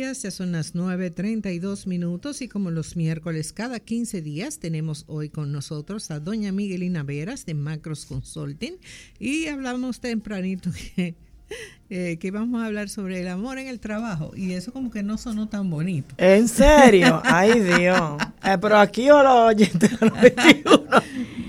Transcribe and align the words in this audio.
Ya 0.00 0.14
son 0.14 0.52
las 0.52 0.74
9.32 0.74 1.86
minutos 1.86 2.40
y 2.40 2.48
como 2.48 2.70
los 2.70 2.96
miércoles 2.96 3.52
cada 3.52 3.80
15 3.80 4.22
días 4.22 4.58
tenemos 4.58 5.04
hoy 5.08 5.28
con 5.28 5.52
nosotros 5.52 6.10
a 6.10 6.20
doña 6.20 6.52
Miguelina 6.52 7.02
Veras 7.02 7.44
de 7.44 7.52
Macros 7.52 8.06
Consulting 8.06 8.78
y 9.18 9.48
hablamos 9.48 10.00
tempranito 10.00 10.70
que, 10.96 11.16
eh, 11.90 12.16
que 12.18 12.26
íbamos 12.28 12.62
a 12.62 12.66
hablar 12.66 12.88
sobre 12.88 13.20
el 13.20 13.28
amor 13.28 13.58
en 13.58 13.68
el 13.68 13.78
trabajo 13.78 14.32
y 14.34 14.54
eso 14.54 14.72
como 14.72 14.90
que 14.90 15.02
no 15.02 15.18
sonó 15.18 15.50
tan 15.50 15.68
bonito. 15.68 16.14
¿En 16.16 16.48
serio? 16.48 17.20
Ay 17.22 17.60
Dios. 17.60 18.22
Eh, 18.42 18.56
pero 18.58 18.78
aquí 18.78 19.04
yo 19.04 19.22
lo 19.22 19.44
oyentes 19.48 19.90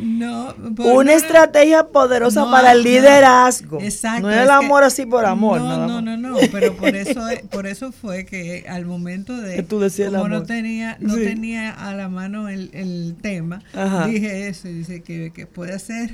no, 0.01 0.55
Una 0.79 1.13
estrategia 1.13 1.87
poderosa 1.87 2.49
para 2.49 2.71
el 2.71 2.83
liderazgo. 2.83 3.79
Exacto. 3.81 4.27
No 4.27 4.31
es 4.31 4.41
el 4.41 4.49
amor 4.49 4.83
así 4.83 5.05
por 5.05 5.25
amor. 5.25 5.61
No, 5.61 5.87
no, 5.87 6.01
no, 6.01 6.17
no, 6.17 6.37
pero 6.51 6.75
por 6.75 6.95
eso, 6.95 7.21
por 7.51 7.67
eso 7.67 7.91
fue 7.91 8.25
que 8.25 8.65
al 8.67 8.85
momento 8.85 9.37
de 9.37 9.63
tú 9.63 9.79
decías 9.79 10.11
como 10.11 10.27
no 10.27 10.43
tenía, 10.43 10.97
no 10.99 11.15
tenía 11.15 11.71
a 11.71 11.93
la 11.93 12.09
mano 12.09 12.49
el, 12.49 12.71
el 12.73 13.15
tema, 13.21 13.63
dije 14.07 14.47
eso, 14.47 14.67
dice 14.67 15.01
que, 15.01 15.31
que 15.31 15.45
puede 15.45 15.77
ser 15.79 16.11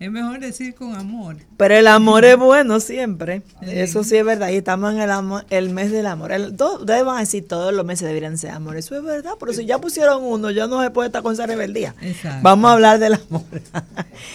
es 0.00 0.10
mejor 0.10 0.40
decir 0.40 0.74
con 0.74 0.94
amor. 0.94 1.36
Pero 1.58 1.74
el 1.74 1.86
amor 1.86 2.24
es 2.24 2.38
bueno 2.38 2.80
siempre. 2.80 3.42
Eso 3.60 4.02
sí 4.02 4.16
es 4.16 4.24
verdad. 4.24 4.48
Y 4.48 4.56
estamos 4.56 4.94
en 4.94 5.00
el 5.02 5.10
amor, 5.10 5.44
el 5.50 5.68
mes 5.68 5.92
del 5.92 6.06
amor. 6.06 6.32
El, 6.32 6.56
ustedes 6.58 7.04
van 7.04 7.18
a 7.18 7.20
decir 7.20 7.46
todos 7.46 7.74
los 7.74 7.84
meses 7.84 8.08
deberían 8.08 8.38
ser 8.38 8.52
amor. 8.52 8.78
Eso 8.78 8.96
es 8.96 9.02
verdad. 9.02 9.32
Pero 9.38 9.52
si 9.52 9.66
ya 9.66 9.78
pusieron 9.78 10.24
uno, 10.24 10.50
ya 10.50 10.66
no 10.68 10.82
se 10.82 10.88
puede 10.90 11.08
estar 11.08 11.22
con 11.22 11.34
esa 11.34 11.46
rebeldía. 11.46 11.94
Vamos 12.40 12.70
a 12.70 12.72
hablar 12.72 12.98
del 12.98 13.12
amor. 13.14 13.42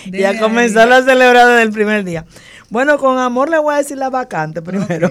y 0.06 0.23
a 0.23 0.40
comenzar 0.40 0.92
a 0.92 1.02
celebrar 1.02 1.48
desde 1.48 1.64
el 1.64 1.72
primer 1.72 2.04
día. 2.04 2.28
Bueno, 2.70 3.00
con 3.00 3.18
amor 3.18 3.50
le 3.50 3.58
voy 3.58 3.73
a 3.73 3.78
decir 3.80 3.98
la 3.98 4.12
vacante 4.12 4.62
primero. 4.62 5.09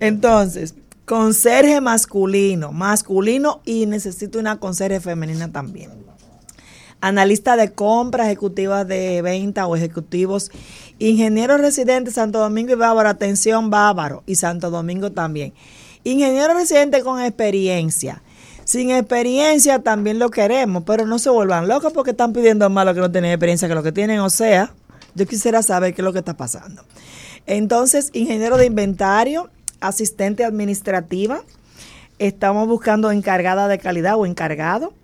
Entonces, 0.00 0.76
conserje 1.04 1.82
masculino, 1.82 2.72
masculino 2.72 3.60
y 3.66 3.84
necesito 3.84 4.38
una 4.38 4.58
conserje 4.58 5.00
femenina 5.00 5.52
también 5.52 6.03
analista 7.04 7.56
de 7.56 7.70
compra, 7.70 8.24
ejecutivas 8.24 8.88
de 8.88 9.20
venta 9.20 9.66
o 9.66 9.76
ejecutivos, 9.76 10.50
ingenieros 10.98 11.60
residentes 11.60 12.14
Santo 12.14 12.38
Domingo 12.38 12.72
y 12.72 12.76
Bávaro, 12.76 13.10
atención 13.10 13.68
Bávaro 13.68 14.22
y 14.26 14.36
Santo 14.36 14.70
Domingo 14.70 15.12
también. 15.12 15.52
Ingeniero 16.02 16.54
residente 16.54 17.02
con 17.02 17.20
experiencia. 17.20 18.22
Sin 18.64 18.90
experiencia 18.90 19.80
también 19.80 20.18
lo 20.18 20.30
queremos, 20.30 20.84
pero 20.86 21.04
no 21.06 21.18
se 21.18 21.28
vuelvan 21.28 21.68
locos 21.68 21.92
porque 21.92 22.12
están 22.12 22.32
pidiendo 22.32 22.70
más 22.70 22.86
lo 22.86 22.94
que 22.94 23.00
no 23.00 23.12
tienen 23.12 23.32
experiencia 23.32 23.68
que 23.68 23.74
lo 23.74 23.82
que 23.82 23.92
tienen. 23.92 24.20
O 24.20 24.30
sea, 24.30 24.72
yo 25.14 25.26
quisiera 25.26 25.62
saber 25.62 25.92
qué 25.94 26.00
es 26.00 26.04
lo 26.04 26.14
que 26.14 26.20
está 26.20 26.38
pasando. 26.38 26.84
Entonces, 27.44 28.08
ingeniero 28.14 28.56
de 28.56 28.64
inventario, 28.64 29.50
asistente 29.80 30.42
administrativa, 30.42 31.42
estamos 32.18 32.66
buscando 32.66 33.10
encargada 33.10 33.68
de 33.68 33.78
calidad 33.78 34.16
o 34.16 34.24
encargado 34.24 34.94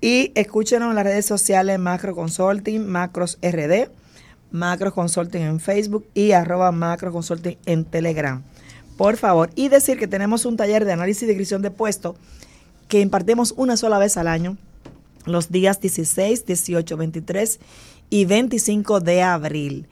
y 0.00 0.33
escúchenos 0.34 0.91
en 0.91 0.97
las 0.97 1.05
redes 1.05 1.25
sociales 1.25 1.78
Macro 1.78 2.16
Consulting, 2.16 2.84
Macros 2.84 3.38
RD, 3.42 3.91
Macro 4.50 4.92
Consulting 4.92 5.42
en 5.42 5.61
Facebook 5.61 6.05
y 6.12 6.33
arroba 6.33 6.72
Macro 6.72 7.12
Consulting 7.12 7.58
en 7.64 7.84
Telegram. 7.84 8.42
Por 8.97 9.19
favor, 9.19 9.50
y 9.55 9.69
decir 9.69 10.00
que 10.00 10.08
tenemos 10.08 10.47
un 10.47 10.56
taller 10.56 10.84
de 10.84 10.94
análisis 10.94 11.22
y 11.22 11.27
descripción 11.27 11.62
de 11.62 11.70
puesto 11.70 12.16
que 12.88 13.00
impartimos 13.00 13.55
una 13.56 13.77
sola 13.77 13.98
vez 13.98 14.16
al 14.16 14.27
año, 14.27 14.56
los 15.27 15.53
días 15.53 15.81
16, 15.81 16.44
18, 16.44 16.97
23 16.97 17.61
y 18.11 18.25
25 18.27 19.00
de 19.00 19.22
abril. 19.22 19.89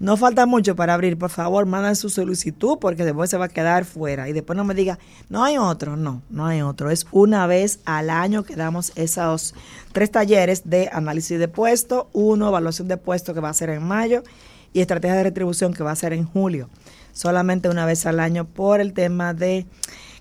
No 0.00 0.16
falta 0.16 0.44
mucho 0.44 0.76
para 0.76 0.92
abrir, 0.92 1.16
por 1.16 1.30
favor, 1.30 1.66
mandan 1.66 1.96
su 1.96 2.10
solicitud 2.10 2.78
porque 2.80 3.04
después 3.04 3.30
se 3.30 3.38
va 3.38 3.46
a 3.46 3.48
quedar 3.48 3.84
fuera. 3.84 4.28
Y 4.28 4.32
después 4.32 4.56
no 4.56 4.64
me 4.64 4.74
diga, 4.74 4.98
no 5.30 5.44
hay 5.44 5.56
otro, 5.56 5.96
no, 5.96 6.20
no 6.28 6.46
hay 6.46 6.62
otro. 6.62 6.90
Es 6.90 7.06
una 7.10 7.46
vez 7.46 7.78
al 7.84 8.10
año 8.10 8.42
que 8.42 8.56
damos 8.56 8.92
esos 8.96 9.54
tres 9.92 10.10
talleres 10.10 10.68
de 10.68 10.90
análisis 10.92 11.38
de 11.38 11.48
puesto, 11.48 12.10
uno, 12.12 12.48
evaluación 12.48 12.88
de 12.88 12.96
puesto 12.96 13.34
que 13.34 13.40
va 13.40 13.48
a 13.48 13.54
ser 13.54 13.70
en 13.70 13.82
mayo 13.82 14.24
y 14.72 14.80
estrategia 14.80 15.16
de 15.16 15.22
retribución 15.22 15.72
que 15.72 15.84
va 15.84 15.92
a 15.92 15.96
ser 15.96 16.12
en 16.12 16.24
julio. 16.24 16.68
Solamente 17.12 17.68
una 17.68 17.86
vez 17.86 18.04
al 18.04 18.18
año 18.18 18.44
por 18.44 18.80
el 18.80 18.92
tema 18.92 19.32
de 19.32 19.64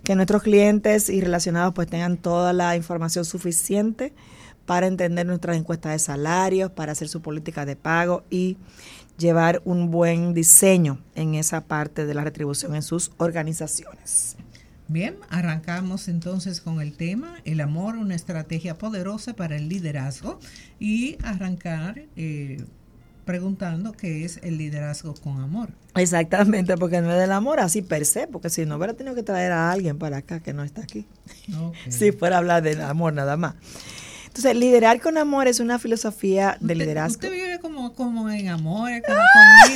que 0.03 0.15
nuestros 0.15 0.43
clientes 0.43 1.09
y 1.09 1.19
relacionados 1.19 1.73
pues 1.73 1.87
tengan 1.89 2.17
toda 2.17 2.53
la 2.53 2.75
información 2.75 3.25
suficiente 3.25 4.13
para 4.65 4.87
entender 4.87 5.25
nuestras 5.25 5.57
encuestas 5.57 5.93
de 5.93 5.99
salarios, 5.99 6.71
para 6.71 6.93
hacer 6.93 7.07
su 7.07 7.21
política 7.21 7.65
de 7.65 7.75
pago 7.75 8.23
y 8.29 8.57
llevar 9.17 9.61
un 9.65 9.91
buen 9.91 10.33
diseño 10.33 10.99
en 11.15 11.35
esa 11.35 11.65
parte 11.65 12.05
de 12.05 12.13
la 12.13 12.23
retribución 12.23 12.75
en 12.75 12.81
sus 12.81 13.11
organizaciones. 13.17 14.35
Bien, 14.87 15.15
arrancamos 15.29 16.07
entonces 16.07 16.61
con 16.61 16.81
el 16.81 16.95
tema, 16.95 17.39
el 17.45 17.61
amor, 17.61 17.95
una 17.95 18.15
estrategia 18.15 18.77
poderosa 18.77 19.33
para 19.33 19.55
el 19.55 19.69
liderazgo 19.69 20.39
y 20.79 21.17
arrancar 21.23 22.03
eh, 22.15 22.63
preguntando 23.23 23.93
qué 23.93 24.25
es 24.25 24.39
el 24.43 24.57
liderazgo 24.57 25.13
con 25.15 25.39
amor. 25.39 25.69
Exactamente, 25.95 26.77
porque 26.77 27.01
no 27.01 27.11
es 27.11 27.17
del 27.17 27.31
amor 27.31 27.59
así 27.59 27.81
per 27.81 28.05
se, 28.05 28.27
porque 28.27 28.49
si 28.49 28.65
no 28.65 28.75
hubiera 28.75 28.93
tenido 28.93 29.15
que 29.15 29.23
traer 29.23 29.51
a 29.51 29.71
alguien 29.71 29.97
para 29.97 30.17
acá 30.17 30.41
que 30.41 30.53
no 30.53 30.63
está 30.63 30.81
aquí, 30.81 31.07
si 31.89 32.11
fuera 32.11 32.35
a 32.35 32.39
hablar 32.39 32.61
del 32.61 32.81
amor 32.81 33.13
nada 33.13 33.37
más. 33.37 33.55
Entonces, 34.33 34.55
liderar 34.55 34.99
con 34.99 35.19
amor 35.19 35.47
es 35.47 35.59
una 35.59 35.77
filosofía 35.77 36.57
de 36.59 36.73
liderazgo. 36.73 37.17
Usted 37.17 37.31
vive 37.31 37.59
como, 37.59 37.93
como 37.93 38.27
en 38.31 38.47
amor, 38.47 38.89
como 39.05 39.19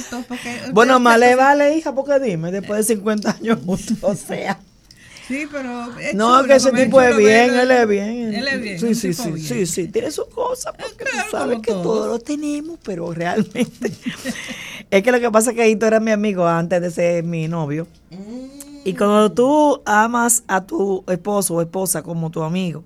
con 0.10 0.24
porque 0.24 0.50
Bueno, 0.74 1.00
más 1.00 1.20
le 1.20 1.36
vale, 1.36 1.78
hija, 1.78 1.94
porque 1.94 2.20
dime, 2.20 2.52
después 2.52 2.88
de 2.88 2.96
50 2.96 3.38
años 3.40 3.60
juntos, 3.64 3.98
o 4.02 4.16
sea. 4.16 4.60
Sí, 5.28 5.48
pero. 5.52 5.90
no, 6.16 6.44
que 6.46 6.56
ese 6.56 6.72
tipo 6.72 7.00
es 7.00 7.16
bien, 7.16 7.54
él 7.54 7.70
es 7.70 7.88
bien. 7.88 8.34
Él 8.34 8.48
es 8.48 8.60
bien. 8.60 8.80
Sí, 8.80 8.96
sí, 8.96 9.14
sí, 9.14 9.38
sí, 9.40 9.66
sí, 9.68 9.88
tiene 9.90 10.10
sus 10.10 10.26
cosas, 10.30 10.74
porque 10.76 11.06
tú 11.06 11.18
sabes 11.30 11.60
que 11.60 11.74
todos 11.74 12.08
lo 12.08 12.18
tenemos, 12.18 12.80
pero 12.84 13.14
realmente. 13.14 13.92
es 14.90 15.04
que 15.04 15.12
lo 15.12 15.20
que 15.20 15.30
pasa 15.30 15.52
es 15.52 15.56
que 15.56 15.70
Hito 15.70 15.86
era 15.86 16.00
mi 16.00 16.10
amigo 16.10 16.48
antes 16.48 16.82
de 16.82 16.90
ser 16.90 17.24
mi 17.24 17.48
novio. 17.48 17.86
Y 18.84 18.96
cuando 18.96 19.32
tú 19.32 19.84
amas 19.86 20.44
a 20.48 20.66
tu 20.66 21.04
esposo 21.08 21.54
o 21.54 21.62
esposa 21.62 22.02
como 22.02 22.32
tu 22.32 22.42
amigo, 22.42 22.84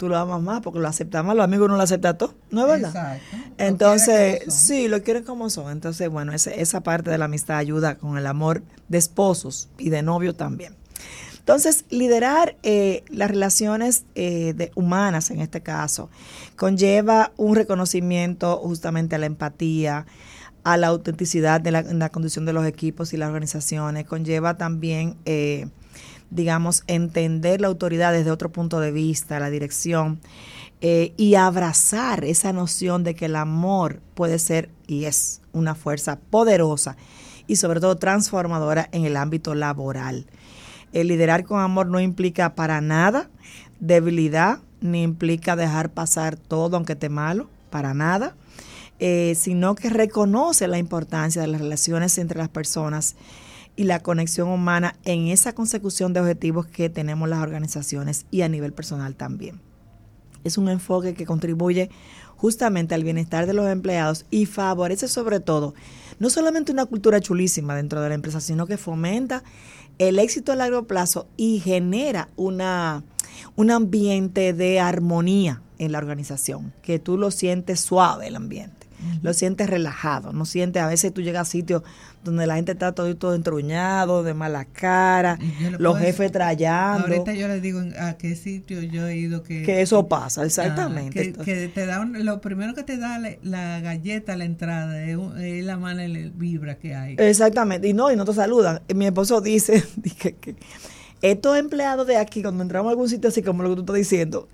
tú 0.00 0.08
lo 0.08 0.16
amas 0.16 0.40
más 0.40 0.62
porque 0.62 0.78
lo 0.78 0.88
aceptas 0.88 1.22
más, 1.22 1.36
los 1.36 1.44
amigos 1.44 1.68
no 1.68 1.76
lo 1.76 1.82
aceptan 1.82 2.16
todo, 2.16 2.34
¿no 2.50 2.62
es 2.62 2.68
verdad? 2.68 2.88
Exacto. 2.88 3.36
Entonces, 3.58 4.42
sí, 4.48 4.88
lo 4.88 5.02
quieren 5.02 5.24
como 5.24 5.50
son. 5.50 5.70
Entonces, 5.70 6.08
bueno, 6.08 6.32
esa 6.32 6.80
parte 6.80 7.10
de 7.10 7.18
la 7.18 7.26
amistad 7.26 7.58
ayuda 7.58 7.98
con 7.98 8.16
el 8.16 8.26
amor 8.26 8.62
de 8.88 8.96
esposos 8.96 9.68
y 9.76 9.90
de 9.90 10.02
novio 10.02 10.34
también. 10.34 10.74
Entonces, 11.38 11.84
liderar 11.90 12.56
eh, 12.62 13.04
las 13.10 13.30
relaciones 13.30 14.06
eh, 14.14 14.54
de, 14.56 14.72
humanas 14.74 15.30
en 15.30 15.42
este 15.42 15.60
caso 15.60 16.08
conlleva 16.56 17.32
un 17.36 17.54
reconocimiento 17.54 18.56
justamente 18.56 19.16
a 19.16 19.18
la 19.18 19.26
empatía, 19.26 20.06
a 20.64 20.78
la 20.78 20.86
autenticidad 20.86 21.60
de 21.60 21.72
la, 21.72 22.08
condición 22.08 22.46
de 22.46 22.54
los 22.54 22.64
equipos 22.64 23.12
y 23.12 23.18
las 23.18 23.28
organizaciones, 23.28 24.06
conlleva 24.06 24.56
también 24.56 25.16
eh, 25.26 25.68
digamos, 26.30 26.84
entender 26.86 27.60
la 27.60 27.68
autoridad 27.68 28.12
desde 28.12 28.30
otro 28.30 28.50
punto 28.50 28.80
de 28.80 28.92
vista, 28.92 29.40
la 29.40 29.50
dirección, 29.50 30.20
eh, 30.80 31.12
y 31.16 31.34
abrazar 31.34 32.24
esa 32.24 32.52
noción 32.52 33.04
de 33.04 33.14
que 33.14 33.26
el 33.26 33.36
amor 33.36 34.00
puede 34.14 34.38
ser 34.38 34.70
y 34.86 35.04
es 35.04 35.42
una 35.52 35.74
fuerza 35.74 36.18
poderosa 36.30 36.96
y 37.46 37.56
sobre 37.56 37.80
todo 37.80 37.96
transformadora 37.96 38.88
en 38.92 39.04
el 39.04 39.16
ámbito 39.16 39.54
laboral. 39.54 40.26
El 40.92 41.08
liderar 41.08 41.44
con 41.44 41.60
amor 41.60 41.86
no 41.86 42.00
implica 42.00 42.54
para 42.54 42.80
nada 42.80 43.28
debilidad, 43.80 44.60
ni 44.80 45.02
implica 45.02 45.56
dejar 45.56 45.90
pasar 45.90 46.36
todo 46.36 46.76
aunque 46.76 46.94
esté 46.94 47.08
malo, 47.08 47.48
para 47.70 47.92
nada, 47.92 48.34
eh, 48.98 49.34
sino 49.36 49.74
que 49.74 49.90
reconoce 49.90 50.68
la 50.68 50.78
importancia 50.78 51.42
de 51.42 51.48
las 51.48 51.60
relaciones 51.60 52.16
entre 52.18 52.38
las 52.38 52.48
personas 52.48 53.16
y 53.80 53.84
la 53.84 54.00
conexión 54.00 54.48
humana 54.50 54.94
en 55.06 55.28
esa 55.28 55.54
consecución 55.54 56.12
de 56.12 56.20
objetivos 56.20 56.66
que 56.66 56.90
tenemos 56.90 57.30
las 57.30 57.38
organizaciones 57.38 58.26
y 58.30 58.42
a 58.42 58.48
nivel 58.50 58.74
personal 58.74 59.16
también. 59.16 59.62
Es 60.44 60.58
un 60.58 60.68
enfoque 60.68 61.14
que 61.14 61.24
contribuye 61.24 61.88
justamente 62.36 62.94
al 62.94 63.04
bienestar 63.04 63.46
de 63.46 63.54
los 63.54 63.66
empleados 63.66 64.26
y 64.30 64.44
favorece 64.44 65.08
sobre 65.08 65.40
todo 65.40 65.72
no 66.18 66.28
solamente 66.28 66.72
una 66.72 66.84
cultura 66.84 67.20
chulísima 67.20 67.74
dentro 67.74 68.02
de 68.02 68.10
la 68.10 68.16
empresa, 68.16 68.42
sino 68.42 68.66
que 68.66 68.76
fomenta 68.76 69.44
el 69.96 70.18
éxito 70.18 70.52
a 70.52 70.56
largo 70.56 70.86
plazo 70.86 71.26
y 71.38 71.60
genera 71.60 72.28
una, 72.36 73.02
un 73.56 73.70
ambiente 73.70 74.52
de 74.52 74.78
armonía 74.78 75.62
en 75.78 75.92
la 75.92 75.98
organización, 75.98 76.74
que 76.82 76.98
tú 76.98 77.16
lo 77.16 77.30
sientes 77.30 77.80
suave 77.80 78.26
el 78.26 78.36
ambiente. 78.36 78.79
Lo 79.22 79.32
sientes 79.34 79.68
relajado, 79.68 80.32
no 80.32 80.44
sientes, 80.44 80.82
a 80.82 80.86
veces 80.86 81.12
tú 81.12 81.22
llegas 81.22 81.48
a 81.48 81.50
sitios 81.50 81.82
donde 82.24 82.46
la 82.46 82.56
gente 82.56 82.72
está 82.72 82.92
todo, 82.92 83.14
todo 83.16 83.34
entruñado, 83.34 84.22
de 84.22 84.34
mala 84.34 84.64
cara, 84.64 85.38
los 85.78 85.98
jefes 85.98 86.30
trayando. 86.32 87.06
Ahorita 87.06 87.32
yo 87.32 87.48
les 87.48 87.62
digo 87.62 87.80
a 87.98 88.14
qué 88.14 88.36
sitio 88.36 88.82
yo 88.82 89.06
he 89.06 89.16
ido 89.16 89.42
que... 89.42 89.62
Que 89.62 89.80
eso 89.80 90.06
pasa, 90.08 90.44
exactamente. 90.44 91.32
que, 91.32 91.68
te 91.68 91.86
da 91.86 92.04
lo 92.04 92.40
primero 92.40 92.74
que 92.74 92.82
te 92.82 92.98
da 92.98 93.18
la, 93.42 93.80
galleta 93.80 94.34
a 94.34 94.36
la 94.36 94.44
entrada 94.44 95.02
es, 95.02 95.64
la 95.64 95.76
mala 95.76 96.04
vibra 96.34 96.76
que 96.76 96.94
hay. 96.94 97.16
Exactamente, 97.18 97.88
y 97.88 97.92
no, 97.92 98.12
y 98.12 98.16
no 98.16 98.24
te 98.24 98.34
saludan. 98.34 98.80
Mi 98.94 99.06
esposo 99.06 99.40
dice 99.40 99.82
que 100.18 100.56
estos 101.22 101.58
empleados 101.58 102.06
de 102.06 102.16
aquí, 102.16 102.42
cuando 102.42 102.62
entramos 102.62 102.88
a 102.88 102.92
algún 102.92 103.08
sitio 103.08 103.28
así 103.28 103.42
como 103.42 103.62
lo 103.62 103.70
que 103.70 103.74
tú 103.76 103.80
estás 103.82 103.96
diciendo, 103.96 104.48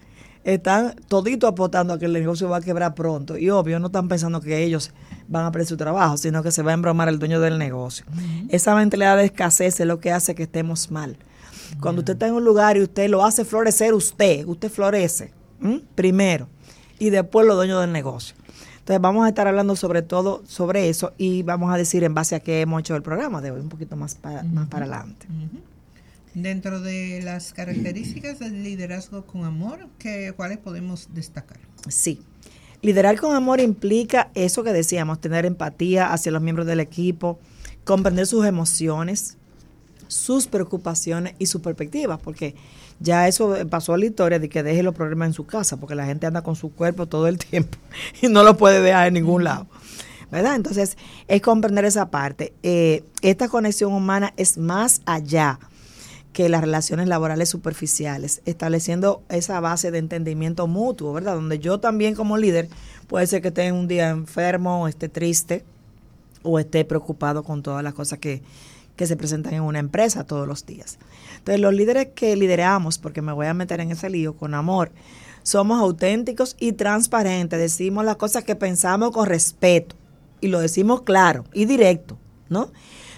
están 0.47 0.95
todito 1.09 1.49
apostando 1.49 1.93
a 1.93 1.99
que 1.99 2.05
el 2.05 2.13
negocio 2.13 2.49
va 2.49 2.59
a 2.59 2.61
quebrar 2.61 2.95
pronto. 2.95 3.37
Y 3.37 3.51
obvio, 3.51 3.81
no 3.81 3.87
están 3.87 4.07
pensando 4.07 4.41
que 4.41 4.63
ellos 4.63 4.93
van 5.27 5.45
a 5.45 5.51
perder 5.51 5.67
su 5.67 5.77
trabajo, 5.77 6.17
sino 6.17 6.41
que 6.45 6.53
se 6.53 6.63
va 6.63 6.71
a 6.71 6.75
embromar 6.75 7.09
el 7.09 7.19
dueño 7.19 7.41
del 7.41 7.59
negocio. 7.59 8.07
Esa 8.49 8.77
mentalidad 8.77 9.17
de 9.17 9.25
escasez 9.25 9.81
es 9.81 9.87
lo 9.87 9.99
que 9.99 10.13
hace 10.13 10.37
que 10.37 10.45
estemos 10.45 10.93
mal. 10.93 11.17
Cuando 11.81 12.01
usted 12.01 12.13
está 12.13 12.29
en 12.29 12.35
un 12.35 12.45
lugar 12.45 12.77
y 12.77 12.83
usted 12.83 13.11
lo 13.11 13.25
hace 13.25 13.45
florecer, 13.45 13.93
usted, 13.93 14.47
usted 14.47 14.71
florece 14.71 15.33
primero 15.97 16.47
y 17.01 17.11
después 17.11 17.45
los 17.45 17.57
dueños 17.57 17.81
del 17.81 17.91
negocio. 17.91 18.37
Entonces 18.79 19.01
vamos 19.01 19.27
a 19.27 19.29
estar 19.31 19.49
hablando 19.49 19.75
sobre 19.75 20.03
todo 20.03 20.45
sobre 20.47 20.89
eso 20.89 21.13
y 21.19 21.43
vamos 21.43 21.75
a 21.75 21.77
decir 21.77 22.05
en 22.05 22.15
base 22.15 22.37
a 22.37 22.41
qué 22.41 22.61
hemos 22.61 22.79
hecho 22.79 22.95
el 22.95 23.03
programa 23.03 23.41
de 23.41 23.51
hoy, 23.51 23.61
un 23.61 23.69
poquito 23.69 23.97
más 23.97 24.15
para, 24.15 24.45
más 24.45 24.69
para 24.69 24.85
adelante. 24.85 25.27
Dentro 26.37 26.81
de 26.81 27.23
las 27.25 27.55
características 27.55 28.38
del 28.38 28.62
liderazgo 28.62 29.25
con 29.25 29.47
amor, 29.47 29.88
¿qué, 29.99 30.35
¿cuáles 30.37 30.59
podemos 30.59 31.09
destacar? 31.15 31.56
Sí. 31.88 32.21
Liderar 32.83 33.19
con 33.19 33.35
amor 33.35 33.59
implica 33.59 34.31
eso 34.35 34.62
que 34.62 34.75
decíamos, 34.75 35.19
tener 35.19 35.47
empatía 35.47 36.12
hacia 36.12 36.31
los 36.31 36.43
miembros 36.43 36.67
del 36.67 36.81
equipo, 36.81 37.38
comprender 37.85 38.27
sus 38.27 38.44
emociones, 38.44 39.38
sus 40.09 40.47
preocupaciones 40.47 41.35
y 41.38 41.47
sus 41.47 41.62
perspectivas, 41.62 42.21
porque 42.21 42.55
ya 43.00 43.27
eso 43.29 43.56
pasó 43.71 43.94
a 43.94 43.99
la 43.99 44.05
historia 44.05 44.38
de 44.38 44.50
que 44.50 44.62
deje 44.62 44.83
los 44.83 44.94
problemas 44.94 45.29
en 45.29 45.33
su 45.33 45.47
casa, 45.47 45.79
porque 45.79 45.94
la 45.94 46.05
gente 46.05 46.27
anda 46.27 46.43
con 46.43 46.55
su 46.55 46.71
cuerpo 46.71 47.06
todo 47.06 47.29
el 47.29 47.38
tiempo 47.49 47.79
y 48.21 48.29
no 48.29 48.43
lo 48.43 48.59
puede 48.59 48.83
dejar 48.83 49.09
en 49.09 49.15
ningún 49.15 49.43
lado. 49.43 49.69
¿Verdad? 50.31 50.56
Entonces, 50.56 50.99
es 51.29 51.41
comprender 51.41 51.87
esa 51.87 52.11
parte. 52.11 52.53
Eh, 52.62 53.05
esta 53.23 53.49
conexión 53.49 53.94
humana 53.94 54.35
es 54.37 54.59
más 54.59 55.00
allá 55.06 55.59
que 56.37 56.50
las 56.50 56.61
relaciones 56.61 57.09
laborales 57.09 57.49
superficiales, 57.49 58.43
estableciendo 58.44 59.23
esa 59.31 59.59
base 59.59 59.91
de 59.91 59.97
entendimiento 59.97 60.67
mutuo, 60.67 61.15
¿verdad? 61.15 61.35
Donde 61.35 61.59
yo 61.59 61.81
también 61.81 62.15
como 62.15 62.37
líder 62.37 62.69
puede 63.06 63.27
ser 63.27 63.41
que 63.41 63.49
esté 63.49 63.73
un 63.73 63.88
día 63.88 64.11
enfermo, 64.11 64.83
o 64.83 64.87
esté 64.87 65.09
triste, 65.09 65.65
o 66.43 66.59
esté 66.59 66.85
preocupado 66.85 67.43
con 67.43 67.62
todas 67.62 67.83
las 67.83 67.94
cosas 67.94 68.19
que, 68.19 68.43
que 68.97 69.06
se 69.06 69.17
presentan 69.17 69.55
en 69.55 69.62
una 69.62 69.79
empresa 69.79 70.25
todos 70.27 70.47
los 70.47 70.67
días. 70.67 70.99
Entonces, 71.38 71.59
los 71.59 71.73
líderes 71.73 72.09
que 72.15 72.37
lideramos, 72.37 72.99
porque 72.99 73.23
me 73.23 73.33
voy 73.33 73.47
a 73.47 73.55
meter 73.55 73.81
en 73.81 73.93
ese 73.93 74.11
lío 74.11 74.37
con 74.37 74.53
amor, 74.53 74.93
somos 75.43 75.81
auténticos 75.81 76.55
y 76.61 76.73
transparentes, 76.73 77.59
decimos 77.59 78.05
las 78.05 78.17
cosas 78.17 78.44
que 78.44 78.56
pensamos 78.56 79.11
con 79.11 79.25
respeto 79.25 79.97
y 80.43 80.49
lo 80.49 80.61
decimos 80.61 81.00
claro 81.00 81.47
y 81.55 81.65
directo, 81.65 82.19
¿no? 82.50 82.73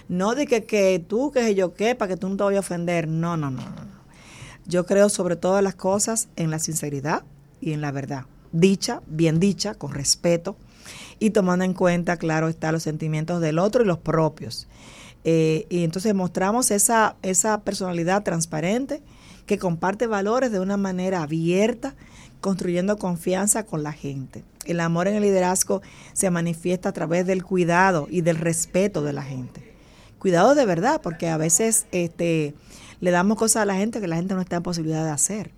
No 0.09 0.35
de 0.35 0.47
que, 0.47 0.65
que 0.65 1.05
tú, 1.07 1.31
que 1.31 1.55
yo 1.55 1.75
qué, 1.75 1.95
para 1.95 2.15
que 2.15 2.17
tú 2.17 2.29
no 2.29 2.37
te 2.37 2.45
vayas 2.45 2.59
a 2.59 2.61
ofender. 2.61 3.09
No, 3.09 3.37
no, 3.37 3.51
no, 3.51 3.63
no. 3.63 3.99
Yo 4.67 4.87
creo 4.87 5.09
sobre 5.09 5.37
todas 5.37 5.63
las 5.63 5.75
cosas 5.75 6.29
en 6.37 6.51
la 6.51 6.59
sinceridad 6.59 7.25
y 7.61 7.73
en 7.73 7.81
la 7.81 7.93
verdad. 7.93 8.25
Dicha, 8.53 9.03
bien 9.07 9.41
dicha, 9.41 9.75
con 9.75 9.93
respeto 9.93 10.57
y 11.19 11.31
tomando 11.31 11.65
en 11.65 11.75
cuenta, 11.75 12.17
claro, 12.17 12.49
están 12.49 12.73
los 12.73 12.83
sentimientos 12.83 13.41
del 13.41 13.59
otro 13.59 13.83
y 13.83 13.87
los 13.87 13.99
propios. 13.99 14.69
Eh, 15.25 15.67
y 15.69 15.85
entonces 15.85 16.15
mostramos 16.15 16.71
esa, 16.71 17.17
esa 17.23 17.61
personalidad 17.63 18.23
transparente 18.23 19.03
que 19.47 19.59
comparte 19.59 20.07
valores 20.07 20.53
de 20.53 20.61
una 20.61 20.77
manera 20.77 21.23
abierta, 21.23 21.95
construyendo 22.41 22.99
confianza 22.99 23.67
con 23.67 23.83
la 23.83 23.93
gente. 23.93 24.45
El 24.65 24.81
amor 24.81 25.09
en 25.09 25.17
el 25.17 25.23
liderazgo 25.23 25.83
se 26.13 26.31
manifiesta 26.31 26.91
a 26.91 26.93
través 26.93 27.27
del 27.27 27.43
cuidado 27.43 28.07
y 28.11 28.21
del 28.21 28.37
respeto 28.37 29.03
de 29.03 29.13
la 29.13 29.23
gente 29.23 29.68
cuidado 30.19 30.55
de 30.55 30.65
verdad, 30.67 31.01
porque 31.03 31.29
a 31.29 31.37
veces 31.37 31.87
este, 31.93 32.55
le 33.01 33.11
damos 33.11 33.39
cosas 33.39 33.63
a 33.63 33.67
la 33.67 33.77
gente 33.77 34.01
que 34.01 34.09
la 34.09 34.17
gente 34.17 34.35
no 34.35 34.41
está 34.41 34.57
en 34.57 34.63
posibilidad 34.63 35.05
de 35.05 35.11
hacer, 35.11 35.53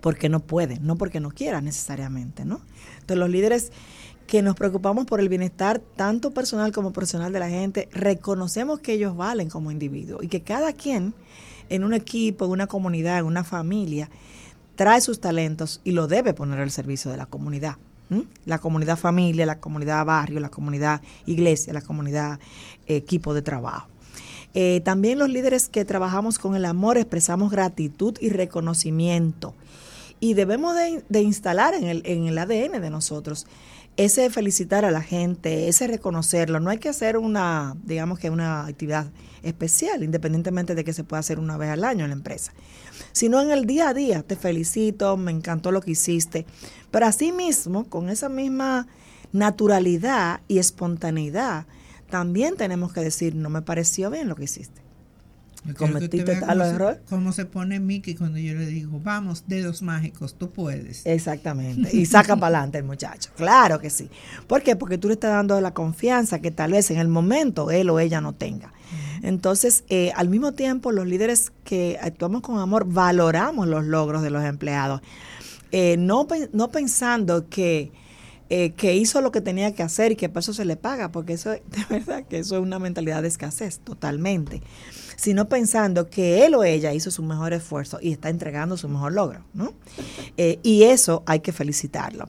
porque 0.00 0.28
no 0.28 0.40
puede, 0.40 0.78
no 0.80 0.96
porque 0.96 1.20
no 1.20 1.30
quiera 1.30 1.60
necesariamente, 1.60 2.44
¿no? 2.44 2.60
Entonces 2.94 3.18
los 3.18 3.30
líderes 3.30 3.72
que 4.26 4.42
nos 4.42 4.54
preocupamos 4.54 5.06
por 5.06 5.18
el 5.18 5.28
bienestar 5.28 5.80
tanto 5.96 6.30
personal 6.30 6.70
como 6.70 6.92
personal 6.92 7.32
de 7.32 7.40
la 7.40 7.48
gente, 7.48 7.88
reconocemos 7.90 8.78
que 8.78 8.92
ellos 8.92 9.16
valen 9.16 9.50
como 9.50 9.72
individuos 9.72 10.22
y 10.22 10.28
que 10.28 10.42
cada 10.42 10.72
quien 10.72 11.14
en 11.68 11.82
un 11.82 11.94
equipo, 11.94 12.44
en 12.44 12.52
una 12.52 12.66
comunidad, 12.68 13.18
en 13.18 13.24
una 13.24 13.42
familia, 13.42 14.08
trae 14.76 15.00
sus 15.00 15.20
talentos 15.20 15.80
y 15.82 15.92
lo 15.92 16.06
debe 16.06 16.32
poner 16.32 16.60
al 16.60 16.70
servicio 16.70 17.10
de 17.10 17.16
la 17.16 17.26
comunidad. 17.26 17.76
La 18.44 18.58
comunidad 18.58 18.96
familia, 18.96 19.46
la 19.46 19.60
comunidad 19.60 20.04
barrio, 20.04 20.40
la 20.40 20.50
comunidad 20.50 21.00
iglesia, 21.26 21.72
la 21.72 21.82
comunidad 21.82 22.38
equipo 22.86 23.34
de 23.34 23.42
trabajo. 23.42 23.88
Eh, 24.54 24.80
también 24.84 25.18
los 25.18 25.28
líderes 25.28 25.68
que 25.68 25.84
trabajamos 25.84 26.38
con 26.38 26.56
el 26.56 26.64
amor 26.64 26.98
expresamos 26.98 27.50
gratitud 27.50 28.16
y 28.20 28.30
reconocimiento. 28.30 29.54
Y 30.18 30.34
debemos 30.34 30.74
de, 31.08 31.20
instalar 31.22 31.74
en 31.74 31.84
el, 31.84 32.02
en 32.04 32.26
el 32.26 32.36
ADN 32.36 32.80
de 32.80 32.90
nosotros 32.90 33.46
ese 33.96 34.30
felicitar 34.30 34.84
a 34.84 34.90
la 34.90 35.02
gente, 35.02 35.68
ese 35.68 35.86
reconocerlo. 35.86 36.60
No 36.60 36.70
hay 36.70 36.78
que 36.78 36.88
hacer 36.88 37.16
una, 37.16 37.76
digamos 37.84 38.18
que 38.18 38.30
una 38.30 38.66
actividad 38.66 39.10
especial, 39.42 40.02
independientemente 40.02 40.74
de 40.74 40.84
que 40.84 40.92
se 40.92 41.04
pueda 41.04 41.20
hacer 41.20 41.38
una 41.38 41.56
vez 41.56 41.70
al 41.70 41.84
año 41.84 42.04
en 42.04 42.10
la 42.10 42.16
empresa, 42.16 42.52
sino 43.12 43.40
en 43.40 43.50
el 43.50 43.66
día 43.66 43.90
a 43.90 43.94
día. 43.94 44.22
Te 44.22 44.36
felicito, 44.36 45.16
me 45.16 45.32
encantó 45.32 45.70
lo 45.70 45.80
que 45.80 45.90
hiciste. 45.92 46.46
Pero 46.90 47.06
mismo, 47.36 47.84
con 47.84 48.08
esa 48.08 48.28
misma 48.28 48.86
naturalidad 49.32 50.40
y 50.48 50.58
espontaneidad, 50.58 51.66
también 52.10 52.56
tenemos 52.56 52.92
que 52.92 53.00
decir, 53.00 53.34
no 53.34 53.50
me 53.50 53.62
pareció 53.62 54.10
bien 54.10 54.28
lo 54.28 54.34
que 54.34 54.44
hiciste. 54.44 54.80
Cometiste 55.76 56.36
tal 56.36 56.60
error. 56.62 57.02
Cómo 57.08 57.32
se 57.32 57.44
pone 57.44 57.80
Mickey 57.80 58.14
cuando 58.14 58.38
yo 58.38 58.54
le 58.54 58.66
digo, 58.66 58.98
vamos, 58.98 59.44
dedos 59.46 59.82
mágicos, 59.82 60.34
tú 60.34 60.50
puedes. 60.50 61.04
Exactamente. 61.04 61.94
Y 61.94 62.06
saca 62.06 62.34
para 62.40 62.58
adelante 62.58 62.78
el 62.78 62.84
muchacho. 62.84 63.30
Claro 63.36 63.78
que 63.78 63.90
sí. 63.90 64.08
¿Por 64.46 64.62
qué? 64.62 64.74
Porque 64.74 64.96
tú 64.96 65.08
le 65.08 65.14
estás 65.14 65.32
dando 65.32 65.60
la 65.60 65.74
confianza 65.74 66.40
que 66.40 66.50
tal 66.50 66.72
vez 66.72 66.90
en 66.90 66.98
el 66.98 67.08
momento 67.08 67.70
él 67.70 67.90
o 67.90 68.00
ella 68.00 68.20
no 68.20 68.32
tenga. 68.32 68.72
Entonces, 69.22 69.84
eh, 69.90 70.12
al 70.16 70.30
mismo 70.30 70.52
tiempo, 70.52 70.92
los 70.92 71.06
líderes 71.06 71.52
que 71.62 71.98
actuamos 72.00 72.40
con 72.40 72.58
amor 72.58 72.86
valoramos 72.86 73.68
los 73.68 73.84
logros 73.84 74.22
de 74.22 74.30
los 74.30 74.42
empleados. 74.44 75.02
Eh, 75.72 75.96
no, 75.98 76.26
no 76.52 76.70
pensando 76.70 77.48
que 77.48 77.92
eh, 78.52 78.72
que 78.72 78.96
hizo 78.96 79.20
lo 79.20 79.30
que 79.30 79.40
tenía 79.40 79.72
que 79.76 79.84
hacer 79.84 80.10
y 80.10 80.16
que 80.16 80.28
por 80.28 80.40
eso 80.40 80.52
se 80.52 80.64
le 80.64 80.74
paga, 80.74 81.12
porque 81.12 81.34
eso, 81.34 81.50
de 81.50 81.62
verdad, 81.88 82.24
que 82.24 82.40
eso 82.40 82.56
es 82.56 82.60
una 82.60 82.80
mentalidad 82.80 83.22
de 83.22 83.28
escasez 83.28 83.78
totalmente, 83.78 84.60
sino 85.14 85.48
pensando 85.48 86.10
que 86.10 86.44
él 86.44 86.56
o 86.56 86.64
ella 86.64 86.92
hizo 86.92 87.12
su 87.12 87.22
mejor 87.22 87.52
esfuerzo 87.52 88.00
y 88.02 88.10
está 88.10 88.28
entregando 88.28 88.76
su 88.76 88.88
mejor 88.88 89.12
logro, 89.12 89.44
¿no? 89.54 89.72
Eh, 90.36 90.58
y 90.64 90.82
eso 90.82 91.22
hay 91.26 91.40
que 91.40 91.52
felicitarlo. 91.52 92.28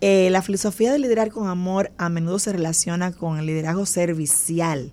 Eh, 0.00 0.30
la 0.30 0.42
filosofía 0.42 0.90
de 0.90 0.98
liderar 0.98 1.30
con 1.30 1.46
amor 1.46 1.92
a 1.96 2.08
menudo 2.08 2.40
se 2.40 2.52
relaciona 2.52 3.12
con 3.12 3.38
el 3.38 3.46
liderazgo 3.46 3.86
servicial. 3.86 4.90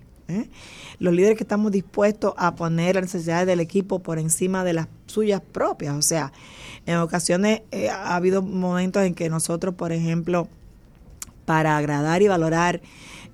Los 1.00 1.12
líderes 1.12 1.36
que 1.36 1.42
estamos 1.42 1.72
dispuestos 1.72 2.34
a 2.36 2.54
poner 2.54 2.94
las 2.94 3.06
necesidades 3.06 3.48
del 3.48 3.58
equipo 3.58 3.98
por 3.98 4.20
encima 4.20 4.62
de 4.62 4.74
las 4.74 4.86
suyas 5.10 5.40
propias. 5.40 5.94
O 5.94 6.02
sea, 6.02 6.32
en 6.86 6.96
ocasiones 6.96 7.62
ha 7.92 8.16
habido 8.16 8.42
momentos 8.42 9.02
en 9.02 9.14
que 9.14 9.28
nosotros, 9.28 9.74
por 9.74 9.92
ejemplo, 9.92 10.48
para 11.44 11.76
agradar 11.76 12.22
y 12.22 12.28
valorar 12.28 12.80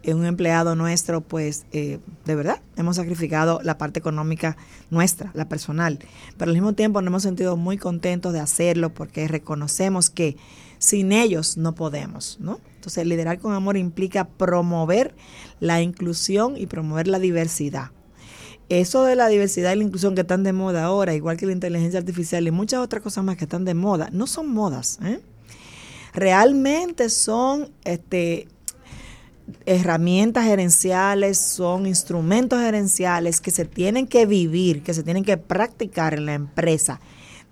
en 0.03 0.19
un 0.19 0.25
empleado 0.25 0.77
nuestro, 0.77 1.21
pues 1.21 1.67
eh, 1.73 1.99
de 2.25 2.35
verdad 2.35 2.61
hemos 2.77 2.97
sacrificado 2.97 3.61
la 3.63 3.77
parte 3.77 3.99
económica 3.99 4.57
nuestra, 4.89 5.33
la 5.35 5.49
personal. 5.49 5.99
Pero 6.39 6.51
al 6.51 6.55
mismo 6.55 6.75
tiempo 6.75 7.03
nos 7.03 7.09
hemos 7.09 7.23
sentido 7.25 7.57
muy 7.57 7.77
contentos 7.77 8.33
de 8.33 8.41
hacerlo 8.41 8.95
porque 8.95 9.27
reconocemos 9.27 10.11
que 10.11 10.37
sin 10.79 11.11
ellos 11.11 11.57
no 11.57 11.75
podemos, 11.75 12.39
¿no? 12.41 12.61
Entonces, 12.77 13.05
liderar 13.05 13.41
con 13.41 13.53
amor 13.53 13.77
implica 13.77 14.29
promover 14.29 15.15
la 15.59 15.83
inclusión 15.83 16.57
y 16.57 16.67
promover 16.67 17.09
la 17.09 17.19
diversidad. 17.19 17.91
Eso 18.69 19.05
de 19.05 19.15
la 19.15 19.29
diversidad 19.29 19.73
y 19.73 19.77
la 19.77 19.85
inclusión 19.85 20.15
que 20.15 20.23
están 20.23 20.43
de 20.43 20.53
moda 20.53 20.85
ahora, 20.85 21.15
igual 21.15 21.37
que 21.37 21.47
la 21.47 21.53
inteligencia 21.53 22.01
artificial 22.01 22.47
y 22.47 22.51
muchas 22.51 22.81
otras 22.81 23.03
cosas 23.03 23.23
más 23.23 23.37
que 23.37 23.45
están 23.45 23.65
de 23.65 23.75
moda, 23.75 24.09
no 24.13 24.27
son 24.27 24.53
modas, 24.53 24.99
¿eh? 25.05 25.21
realmente 26.13 27.09
son 27.11 27.71
este, 27.85 28.49
herramientas 29.67 30.45
gerenciales, 30.45 31.39
son 31.39 31.87
instrumentos 31.87 32.61
gerenciales 32.61 33.41
que 33.41 33.51
se 33.51 33.67
tienen 33.67 34.07
que 34.07 34.27
vivir, 34.27 34.83
que 34.83 34.95
se 34.95 35.03
tienen 35.03 35.25
que 35.25 35.37
practicar 35.37 36.15
en 36.15 36.27
la 36.27 36.35
empresa 36.35 37.01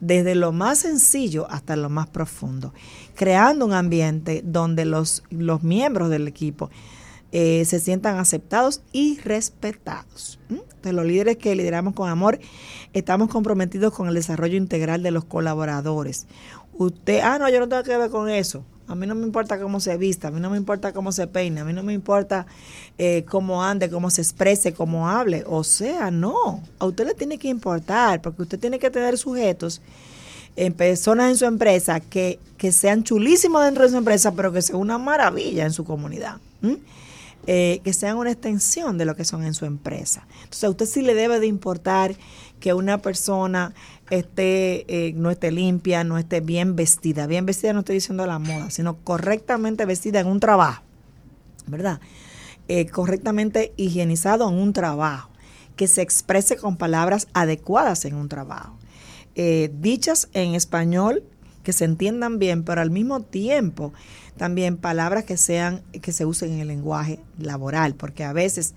desde 0.00 0.34
lo 0.34 0.52
más 0.52 0.78
sencillo 0.78 1.46
hasta 1.50 1.76
lo 1.76 1.88
más 1.88 2.08
profundo, 2.08 2.74
creando 3.14 3.64
un 3.64 3.72
ambiente 3.72 4.42
donde 4.44 4.84
los, 4.84 5.22
los 5.30 5.62
miembros 5.62 6.10
del 6.10 6.26
equipo 6.26 6.70
eh, 7.32 7.64
se 7.64 7.80
sientan 7.80 8.18
aceptados 8.18 8.82
y 8.92 9.18
respetados. 9.20 10.38
Los 10.92 11.06
líderes 11.06 11.36
que 11.36 11.54
lideramos 11.54 11.94
con 11.94 12.08
amor, 12.08 12.38
estamos 12.92 13.28
comprometidos 13.28 13.92
con 13.92 14.08
el 14.08 14.14
desarrollo 14.14 14.56
integral 14.56 15.02
de 15.02 15.10
los 15.10 15.24
colaboradores. 15.24 16.26
Usted, 16.72 17.20
ah, 17.22 17.38
no, 17.38 17.48
yo 17.48 17.60
no 17.60 17.68
tengo 17.68 17.82
que 17.82 17.96
ver 17.96 18.10
con 18.10 18.28
eso. 18.28 18.64
A 18.86 18.94
mí 18.94 19.06
no 19.06 19.14
me 19.14 19.24
importa 19.24 19.58
cómo 19.58 19.80
se 19.80 19.96
vista, 19.96 20.28
a 20.28 20.30
mí 20.30 20.40
no 20.40 20.50
me 20.50 20.58
importa 20.58 20.92
cómo 20.92 21.10
se 21.10 21.26
peina, 21.26 21.62
a 21.62 21.64
mí 21.64 21.72
no 21.72 21.82
me 21.82 21.94
importa 21.94 22.46
eh, 22.98 23.24
cómo 23.26 23.64
ande, 23.64 23.88
cómo 23.88 24.10
se 24.10 24.20
exprese, 24.20 24.74
cómo 24.74 25.08
hable. 25.08 25.42
O 25.46 25.64
sea, 25.64 26.10
no, 26.10 26.62
a 26.78 26.84
usted 26.84 27.06
le 27.06 27.14
tiene 27.14 27.38
que 27.38 27.48
importar, 27.48 28.20
porque 28.20 28.42
usted 28.42 28.58
tiene 28.58 28.78
que 28.78 28.90
tener 28.90 29.16
sujetos, 29.16 29.80
en 30.56 30.72
personas 30.74 31.30
en 31.30 31.36
su 31.36 31.46
empresa 31.46 31.98
que, 31.98 32.38
que 32.58 32.72
sean 32.72 33.02
chulísimos 33.04 33.64
dentro 33.64 33.84
de 33.84 33.90
su 33.90 33.96
empresa, 33.96 34.32
pero 34.32 34.52
que 34.52 34.62
sean 34.62 34.78
una 34.78 34.98
maravilla 34.98 35.64
en 35.64 35.72
su 35.72 35.84
comunidad. 35.84 36.36
Eh, 37.46 37.80
que 37.84 37.92
sean 37.92 38.16
una 38.16 38.30
extensión 38.30 38.96
de 38.96 39.04
lo 39.04 39.16
que 39.16 39.24
son 39.24 39.44
en 39.44 39.52
su 39.52 39.66
empresa. 39.66 40.26
Entonces 40.44 40.64
a 40.64 40.70
usted 40.70 40.86
sí 40.86 41.02
le 41.02 41.14
debe 41.14 41.40
de 41.40 41.46
importar 41.46 42.16
que 42.58 42.72
una 42.72 42.98
persona 43.02 43.74
esté, 44.08 44.86
eh, 44.88 45.12
no 45.12 45.30
esté 45.30 45.52
limpia, 45.52 46.04
no 46.04 46.16
esté 46.16 46.40
bien 46.40 46.74
vestida. 46.74 47.26
Bien 47.26 47.44
vestida 47.44 47.74
no 47.74 47.80
estoy 47.80 47.96
diciendo 47.96 48.26
la 48.26 48.38
moda, 48.38 48.70
sino 48.70 48.96
correctamente 48.96 49.84
vestida 49.84 50.20
en 50.20 50.26
un 50.26 50.40
trabajo, 50.40 50.82
¿verdad? 51.66 52.00
Eh, 52.68 52.86
correctamente 52.86 53.74
higienizado 53.76 54.48
en 54.48 54.54
un 54.54 54.72
trabajo, 54.72 55.28
que 55.76 55.86
se 55.86 56.00
exprese 56.00 56.56
con 56.56 56.78
palabras 56.78 57.28
adecuadas 57.34 58.06
en 58.06 58.14
un 58.14 58.30
trabajo, 58.30 58.78
dichas 59.34 60.28
en 60.32 60.54
español, 60.54 61.24
que 61.64 61.72
se 61.72 61.84
entiendan 61.84 62.38
bien, 62.38 62.62
pero 62.62 62.80
al 62.80 62.90
mismo 62.90 63.20
tiempo 63.20 63.92
también 64.36 64.76
palabras 64.76 65.24
que 65.24 65.36
sean 65.36 65.82
que 66.02 66.12
se 66.12 66.26
usen 66.26 66.52
en 66.52 66.60
el 66.60 66.68
lenguaje 66.68 67.20
laboral, 67.38 67.94
porque 67.94 68.24
a 68.24 68.32
veces 68.32 68.74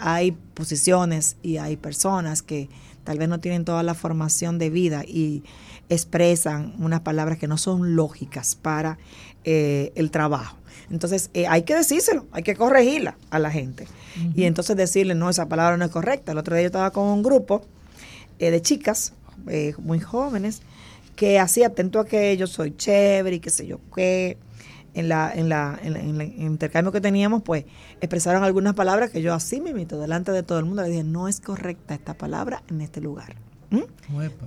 hay 0.00 0.32
posiciones 0.54 1.36
y 1.42 1.58
hay 1.58 1.76
personas 1.76 2.40
que 2.42 2.70
tal 3.04 3.18
vez 3.18 3.28
no 3.28 3.40
tienen 3.40 3.64
toda 3.64 3.82
la 3.82 3.94
formación 3.94 4.58
de 4.58 4.70
vida 4.70 5.02
y 5.02 5.42
expresan 5.88 6.74
unas 6.78 7.00
palabras 7.00 7.38
que 7.38 7.48
no 7.48 7.56
son 7.56 7.96
lógicas 7.96 8.54
para 8.54 8.98
eh, 9.44 9.92
el 9.94 10.10
trabajo. 10.10 10.58
Entonces, 10.90 11.30
eh, 11.34 11.46
hay 11.46 11.62
que 11.62 11.74
decírselo, 11.74 12.26
hay 12.32 12.42
que 12.42 12.54
corregirla 12.54 13.16
a 13.30 13.38
la 13.38 13.50
gente. 13.50 13.86
Y 14.34 14.44
entonces 14.44 14.76
decirle, 14.76 15.14
no, 15.14 15.30
esa 15.30 15.48
palabra 15.48 15.76
no 15.76 15.84
es 15.84 15.90
correcta. 15.90 16.32
El 16.32 16.38
otro 16.38 16.54
día 16.54 16.64
yo 16.64 16.66
estaba 16.66 16.90
con 16.90 17.06
un 17.06 17.22
grupo 17.22 17.62
eh, 18.38 18.50
de 18.50 18.60
chicas 18.60 19.14
muy 19.78 20.00
jóvenes 20.00 20.60
que 21.16 21.38
así 21.38 21.62
atento 21.62 22.00
a 22.00 22.06
que 22.06 22.36
yo 22.36 22.46
soy 22.46 22.76
chévere 22.76 23.36
y 23.36 23.40
qué 23.40 23.48
sé 23.48 23.66
yo 23.66 23.80
qué 23.94 24.36
en, 24.98 25.08
la, 25.08 25.32
en, 25.32 25.48
la, 25.48 25.78
en, 25.82 25.96
el 25.96 26.40
intercambio 26.40 26.90
que 26.92 27.00
teníamos, 27.00 27.42
pues 27.42 27.64
expresaron 28.00 28.42
algunas 28.42 28.74
palabras 28.74 29.10
que 29.10 29.22
yo 29.22 29.32
así 29.32 29.60
me 29.60 29.70
invito 29.70 29.98
delante 30.00 30.32
de 30.32 30.42
todo 30.42 30.58
el 30.58 30.64
mundo 30.64 30.82
le 30.82 30.88
dije, 30.88 31.04
no 31.04 31.28
es 31.28 31.40
correcta 31.40 31.94
esta 31.94 32.14
palabra 32.14 32.62
en 32.68 32.80
este 32.80 33.00
lugar. 33.00 33.36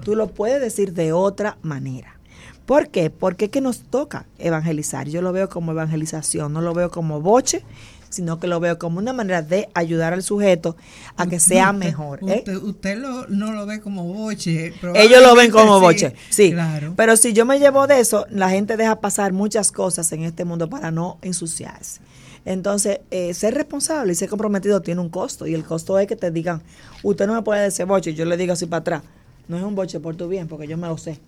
Tú 0.04 0.16
lo 0.16 0.28
puedes 0.28 0.60
decir 0.60 0.94
de 0.94 1.14
otra 1.14 1.58
manera. 1.62 2.18
¿Por 2.66 2.90
qué? 2.90 3.10
Porque 3.10 3.46
es 3.46 3.52
que 3.52 3.62
nos 3.62 3.84
toca 3.84 4.26
evangelizar. 4.40 5.08
Yo 5.08 5.22
lo 5.22 5.32
veo 5.32 5.48
como 5.48 5.72
evangelización, 5.72 6.52
no 6.52 6.62
lo 6.62 6.74
veo 6.74 6.90
como 6.90 7.22
boche, 7.22 7.64
sino 8.12 8.40
que 8.40 8.48
lo 8.48 8.60
veo 8.60 8.78
como 8.78 9.00
una 9.00 9.14
manera 9.14 9.42
de 9.42 9.70
ayudar 9.74 10.14
al 10.14 10.22
sujeto 10.22 10.76
a 11.18 11.26
que 11.26 11.40
sea 11.40 11.74
mejor. 11.74 12.20
¿eh? 12.28 12.44
Usted, 12.62 12.98
no 13.30 13.52
lo 13.52 13.66
ve 13.66 13.82
como 13.82 14.04
boche. 14.04 14.74
Ellos 14.96 15.24
lo 15.24 15.36
ven 15.36 15.50
como 15.50 15.80
boche, 15.80 16.14
sí. 16.30 16.52
Claro. 16.52 16.94
Pero 16.96 17.18
si 17.18 17.34
yo 17.34 17.46
me 17.46 17.60
llevo 17.60 17.88
de 17.88 18.00
eso, 18.00 18.26
la 18.30 18.50
gente 18.50 18.78
deja 18.78 19.00
pasar 19.00 19.34
muchas 19.34 19.72
cosas 19.72 20.12
en 20.12 20.24
este 20.24 20.46
mundo 20.46 20.70
para 20.70 20.92
no 20.92 21.18
ensuciarse. 21.22 22.02
Entonces, 22.44 23.00
eh, 23.12 23.34
ser 23.34 23.54
responsable 23.54 24.14
y 24.14 24.16
ser 24.16 24.30
comprometido 24.30 24.82
tiene 24.82 25.02
un 25.02 25.10
costo. 25.10 25.48
Y 25.48 25.54
el 25.54 25.64
costo 25.64 25.98
es 26.00 26.08
que 26.08 26.16
te 26.16 26.32
digan, 26.32 26.62
usted 27.04 27.28
no 27.28 27.34
me 27.34 27.42
puede 27.44 27.62
decir 27.62 27.86
boche. 27.86 28.12
Y 28.12 28.16
yo 28.16 28.26
le 28.26 28.38
digo 28.38 28.54
así 28.54 28.66
para 28.66 28.80
atrás, 28.80 29.04
no 29.48 29.58
es 29.58 29.64
un 29.64 29.76
boche 29.76 30.00
por 30.00 30.16
tu 30.16 30.28
bien, 30.28 30.48
porque 30.48 30.68
yo 30.68 30.78
me 30.78 30.88
lo 30.88 30.98
sé. 30.98 31.20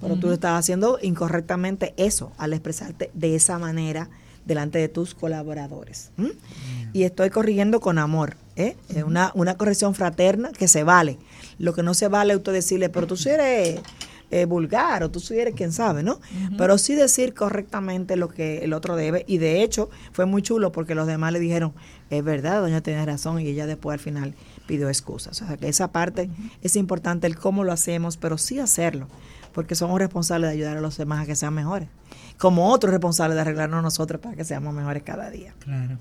Pero 0.00 0.16
tú 0.16 0.32
estás 0.32 0.58
haciendo 0.58 0.98
incorrectamente 1.02 1.94
eso 1.96 2.32
al 2.36 2.52
expresarte 2.52 3.10
de 3.14 3.36
esa 3.36 3.58
manera 3.58 4.08
delante 4.44 4.78
de 4.78 4.88
tus 4.88 5.14
colaboradores. 5.14 6.10
Y 6.92 7.02
estoy 7.02 7.30
corrigiendo 7.30 7.80
con 7.80 7.98
amor, 7.98 8.36
¿eh? 8.56 8.76
una, 9.04 9.32
una 9.34 9.56
corrección 9.56 9.94
fraterna 9.94 10.52
que 10.52 10.68
se 10.68 10.84
vale. 10.84 11.18
Lo 11.58 11.74
que 11.74 11.82
no 11.82 11.94
se 11.94 12.08
vale 12.08 12.32
es 12.32 12.38
usted 12.38 12.52
decirle, 12.52 12.88
pero 12.88 13.06
tú 13.06 13.16
sí 13.16 13.30
eres 13.30 13.80
eh, 14.30 14.46
vulgar 14.46 15.02
o 15.04 15.10
tú 15.10 15.20
sí 15.20 15.38
eres 15.38 15.54
quien 15.54 15.70
sabe, 15.70 16.02
¿no? 16.02 16.20
Pero 16.58 16.76
sí 16.78 16.94
decir 16.94 17.34
correctamente 17.34 18.16
lo 18.16 18.28
que 18.28 18.64
el 18.64 18.72
otro 18.72 18.96
debe. 18.96 19.24
Y 19.28 19.38
de 19.38 19.62
hecho 19.62 19.90
fue 20.12 20.26
muy 20.26 20.42
chulo 20.42 20.72
porque 20.72 20.94
los 20.94 21.06
demás 21.06 21.32
le 21.32 21.38
dijeron, 21.38 21.72
es 22.10 22.24
verdad, 22.24 22.60
doña 22.60 22.80
tiene 22.80 23.04
razón, 23.06 23.40
y 23.40 23.46
ella 23.46 23.66
después 23.66 23.94
al 23.94 24.00
final 24.00 24.34
pidió 24.66 24.88
excusas. 24.88 25.40
O 25.40 25.46
sea 25.46 25.56
que 25.56 25.68
esa 25.68 25.92
parte 25.92 26.30
es 26.62 26.74
importante, 26.74 27.26
el 27.26 27.36
cómo 27.36 27.64
lo 27.64 27.72
hacemos, 27.72 28.16
pero 28.16 28.38
sí 28.38 28.58
hacerlo, 28.58 29.06
porque 29.52 29.74
somos 29.74 29.98
responsables 29.98 30.50
de 30.50 30.54
ayudar 30.54 30.78
a 30.78 30.80
los 30.80 30.96
demás 30.96 31.22
a 31.22 31.26
que 31.26 31.36
sean 31.36 31.54
mejores 31.54 31.88
como 32.38 32.70
otros 32.70 32.90
responsables 32.90 33.36
de 33.36 33.40
arreglarnos 33.40 33.82
nosotros 33.82 34.20
para 34.20 34.36
que 34.36 34.44
seamos 34.44 34.74
mejores 34.74 35.02
cada 35.02 35.30
día. 35.30 35.54
Claro. 35.60 35.98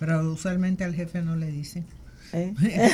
Pero 0.00 0.32
usualmente 0.32 0.84
al 0.84 0.94
jefe 0.94 1.22
no 1.22 1.36
le 1.36 1.46
dicen. 1.46 1.86
¿Eh? 2.32 2.52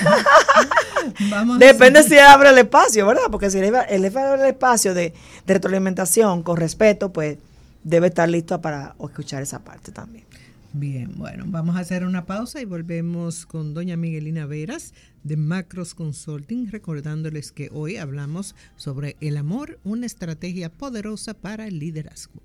Depende 1.59 2.03
si 2.03 2.19
abre 2.19 2.51
el 2.51 2.59
espacio, 2.59 3.07
¿verdad? 3.07 3.23
Porque 3.31 3.51
si 3.51 3.59
el 3.59 3.65
jefe 3.65 4.19
abre 4.19 4.43
el 4.43 4.49
espacio 4.49 4.93
de, 4.93 5.15
de 5.47 5.55
retroalimentación 5.55 6.43
con 6.43 6.57
respeto, 6.57 7.13
pues 7.13 7.39
debe 7.83 8.09
estar 8.09 8.29
listo 8.29 8.61
para 8.61 8.95
escuchar 9.03 9.43
esa 9.43 9.61
parte 9.61 9.93
también. 9.93 10.25
Bien, 10.73 11.13
bueno, 11.17 11.45
vamos 11.49 11.77
a 11.77 11.81
hacer 11.81 12.05
una 12.05 12.27
pausa 12.27 12.61
y 12.61 12.65
volvemos 12.65 13.45
con 13.45 13.75
doña 13.75 13.97
Miguelina 13.97 14.47
Veras 14.47 14.95
de 15.25 15.37
Macros 15.37 15.95
Consulting, 15.95 16.71
recordándoles 16.71 17.51
que 17.51 17.71
hoy 17.73 17.97
hablamos 17.97 18.55
sobre 18.77 19.17
el 19.21 19.37
amor, 19.37 19.81
una 19.83 20.07
estrategia 20.07 20.71
poderosa 20.71 21.35
para 21.35 21.67
el 21.67 21.81
liderazgo. 21.81 22.41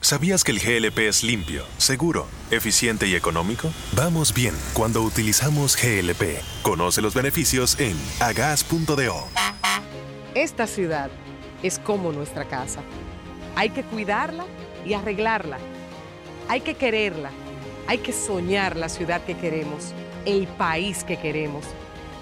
¿Sabías 0.00 0.42
que 0.42 0.50
el 0.50 0.58
GLP 0.58 0.98
es 1.06 1.22
limpio, 1.22 1.62
seguro, 1.78 2.26
eficiente 2.50 3.06
y 3.06 3.14
económico? 3.14 3.72
Vamos 3.94 4.34
bien 4.34 4.54
cuando 4.74 5.00
utilizamos 5.00 5.76
GLP. 5.76 6.40
Conoce 6.62 7.00
los 7.00 7.14
beneficios 7.14 7.78
en 7.78 7.96
agas.do. 8.18 9.28
Esta 10.34 10.66
ciudad 10.66 11.12
es 11.62 11.78
como 11.78 12.10
nuestra 12.10 12.48
casa. 12.48 12.82
Hay 13.54 13.70
que 13.70 13.84
cuidarla 13.84 14.46
y 14.84 14.94
arreglarla. 14.94 15.58
Hay 16.48 16.62
que 16.62 16.74
quererla 16.74 17.30
hay 17.86 17.98
que 17.98 18.12
soñar 18.12 18.76
la 18.76 18.88
ciudad 18.88 19.22
que 19.22 19.36
queremos, 19.36 19.92
el 20.24 20.46
país 20.46 21.04
que 21.04 21.16
queremos 21.16 21.64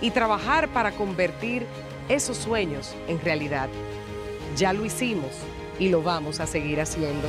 y 0.00 0.10
trabajar 0.10 0.68
para 0.68 0.92
convertir 0.92 1.66
esos 2.08 2.36
sueños 2.36 2.94
en 3.08 3.20
realidad. 3.20 3.68
Ya 4.56 4.72
lo 4.72 4.84
hicimos 4.84 5.32
y 5.78 5.88
lo 5.88 6.02
vamos 6.02 6.40
a 6.40 6.46
seguir 6.46 6.80
haciendo. 6.80 7.28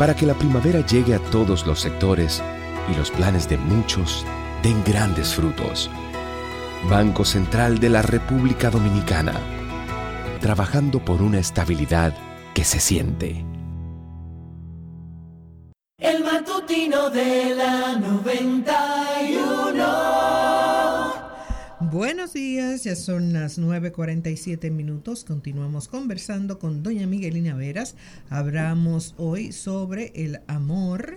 para 0.00 0.16
que 0.16 0.24
la 0.24 0.32
primavera 0.32 0.80
llegue 0.80 1.14
a 1.14 1.18
todos 1.18 1.66
los 1.66 1.78
sectores 1.78 2.42
y 2.90 2.94
los 2.96 3.10
planes 3.10 3.46
de 3.50 3.58
muchos 3.58 4.24
den 4.62 4.82
grandes 4.82 5.34
frutos. 5.34 5.90
Banco 6.88 7.26
Central 7.26 7.78
de 7.80 7.90
la 7.90 8.00
República 8.00 8.70
Dominicana, 8.70 9.34
trabajando 10.40 11.04
por 11.04 11.20
una 11.20 11.38
estabilidad 11.38 12.14
que 12.54 12.64
se 12.64 12.80
siente. 12.80 13.44
El 15.98 16.24
matutino 16.24 17.10
de 17.10 17.54
la 17.54 17.98
91. 17.98 20.29
Buenos 21.90 22.34
días, 22.34 22.84
ya 22.84 22.94
son 22.94 23.32
las 23.32 23.58
9.47 23.58 24.70
minutos. 24.70 25.24
Continuamos 25.24 25.88
conversando 25.88 26.60
con 26.60 26.84
doña 26.84 27.08
Miguelina 27.08 27.56
Veras. 27.56 27.96
Hablamos 28.28 29.14
hoy 29.18 29.50
sobre 29.50 30.12
el 30.14 30.40
amor 30.46 31.16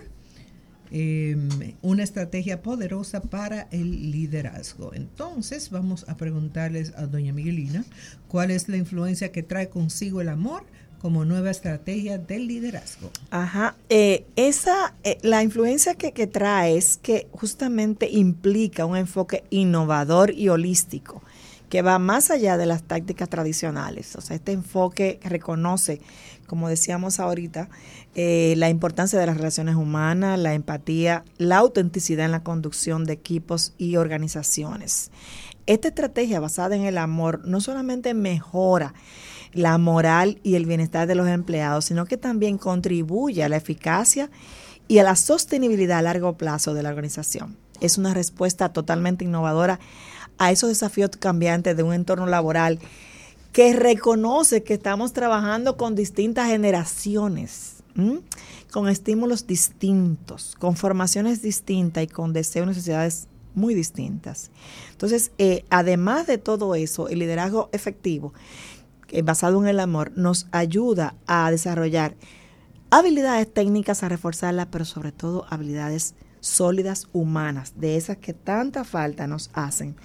Em, 0.96 1.48
una 1.82 2.04
estrategia 2.04 2.62
poderosa 2.62 3.20
para 3.20 3.62
el 3.72 4.12
liderazgo. 4.12 4.94
Entonces 4.94 5.70
vamos 5.70 6.04
a 6.08 6.16
preguntarles 6.16 6.92
a 6.96 7.06
doña 7.06 7.32
Miguelina 7.32 7.84
cuál 8.28 8.52
es 8.52 8.68
la 8.68 8.76
influencia 8.76 9.32
que 9.32 9.42
trae 9.42 9.70
consigo 9.70 10.20
el 10.20 10.28
amor 10.28 10.64
como 11.04 11.26
nueva 11.26 11.50
estrategia 11.50 12.16
del 12.16 12.46
liderazgo. 12.46 13.10
Ajá, 13.30 13.74
eh, 13.90 14.24
esa, 14.36 14.94
eh, 15.04 15.18
la 15.20 15.42
influencia 15.42 15.96
que, 15.96 16.12
que 16.12 16.26
trae 16.26 16.78
es 16.78 16.96
que 16.96 17.28
justamente 17.30 18.08
implica 18.10 18.86
un 18.86 18.96
enfoque 18.96 19.44
innovador 19.50 20.32
y 20.32 20.48
holístico 20.48 21.20
que 21.68 21.82
va 21.82 21.98
más 21.98 22.30
allá 22.30 22.56
de 22.56 22.64
las 22.64 22.84
tácticas 22.84 23.28
tradicionales. 23.28 24.16
O 24.16 24.22
sea, 24.22 24.34
este 24.34 24.52
enfoque 24.52 25.20
reconoce, 25.22 26.00
como 26.46 26.70
decíamos 26.70 27.20
ahorita, 27.20 27.68
eh, 28.14 28.54
la 28.56 28.70
importancia 28.70 29.18
de 29.18 29.26
las 29.26 29.36
relaciones 29.36 29.74
humanas, 29.74 30.38
la 30.38 30.54
empatía, 30.54 31.22
la 31.36 31.58
autenticidad 31.58 32.24
en 32.24 32.32
la 32.32 32.42
conducción 32.42 33.04
de 33.04 33.12
equipos 33.12 33.74
y 33.76 33.96
organizaciones. 33.96 35.10
Esta 35.66 35.88
estrategia 35.88 36.40
basada 36.40 36.76
en 36.76 36.84
el 36.84 36.96
amor 36.96 37.46
no 37.46 37.60
solamente 37.60 38.14
mejora 38.14 38.94
la 39.54 39.78
moral 39.78 40.38
y 40.42 40.56
el 40.56 40.66
bienestar 40.66 41.06
de 41.06 41.14
los 41.14 41.28
empleados, 41.28 41.86
sino 41.86 42.04
que 42.04 42.16
también 42.16 42.58
contribuye 42.58 43.42
a 43.42 43.48
la 43.48 43.56
eficacia 43.56 44.30
y 44.88 44.98
a 44.98 45.02
la 45.04 45.16
sostenibilidad 45.16 45.98
a 45.98 46.02
largo 46.02 46.36
plazo 46.36 46.74
de 46.74 46.82
la 46.82 46.90
organización. 46.90 47.56
Es 47.80 47.96
una 47.96 48.12
respuesta 48.12 48.72
totalmente 48.72 49.24
innovadora 49.24 49.80
a 50.36 50.50
esos 50.50 50.68
desafíos 50.68 51.10
cambiantes 51.18 51.76
de 51.76 51.82
un 51.82 51.94
entorno 51.94 52.26
laboral 52.26 52.78
que 53.52 53.72
reconoce 53.72 54.62
que 54.62 54.74
estamos 54.74 55.12
trabajando 55.12 55.76
con 55.76 55.94
distintas 55.94 56.48
generaciones 56.48 57.74
con 58.74 58.88
estímulos 58.88 59.46
distintos, 59.46 60.56
con 60.58 60.76
formaciones 60.76 61.42
distintas 61.42 62.02
y 62.02 62.06
con 62.08 62.32
deseos 62.32 62.66
y 62.66 62.68
necesidades 62.70 63.28
muy 63.54 63.72
distintas. 63.72 64.50
Entonces, 64.90 65.30
eh, 65.38 65.64
además 65.70 66.26
de 66.26 66.38
todo 66.38 66.74
eso, 66.74 67.08
el 67.08 67.20
liderazgo 67.20 67.68
efectivo, 67.72 68.32
eh, 69.14 69.22
basado 69.22 69.60
en 69.62 69.68
el 69.68 69.80
amor, 69.80 70.12
nos 70.16 70.46
ayuda 70.50 71.14
a 71.26 71.50
desarrollar 71.50 72.16
habilidades 72.90 73.52
técnicas, 73.52 74.02
a 74.02 74.08
reforzarlas, 74.08 74.68
pero 74.70 74.84
sobre 74.84 75.12
todo 75.12 75.46
habilidades 75.48 76.14
sólidas 76.40 77.08
humanas, 77.12 77.74
de 77.76 77.96
esas 77.96 78.18
que 78.18 78.34
tanta 78.34 78.84
falta 78.84 79.26
nos 79.26 79.50
hacen 79.54 79.96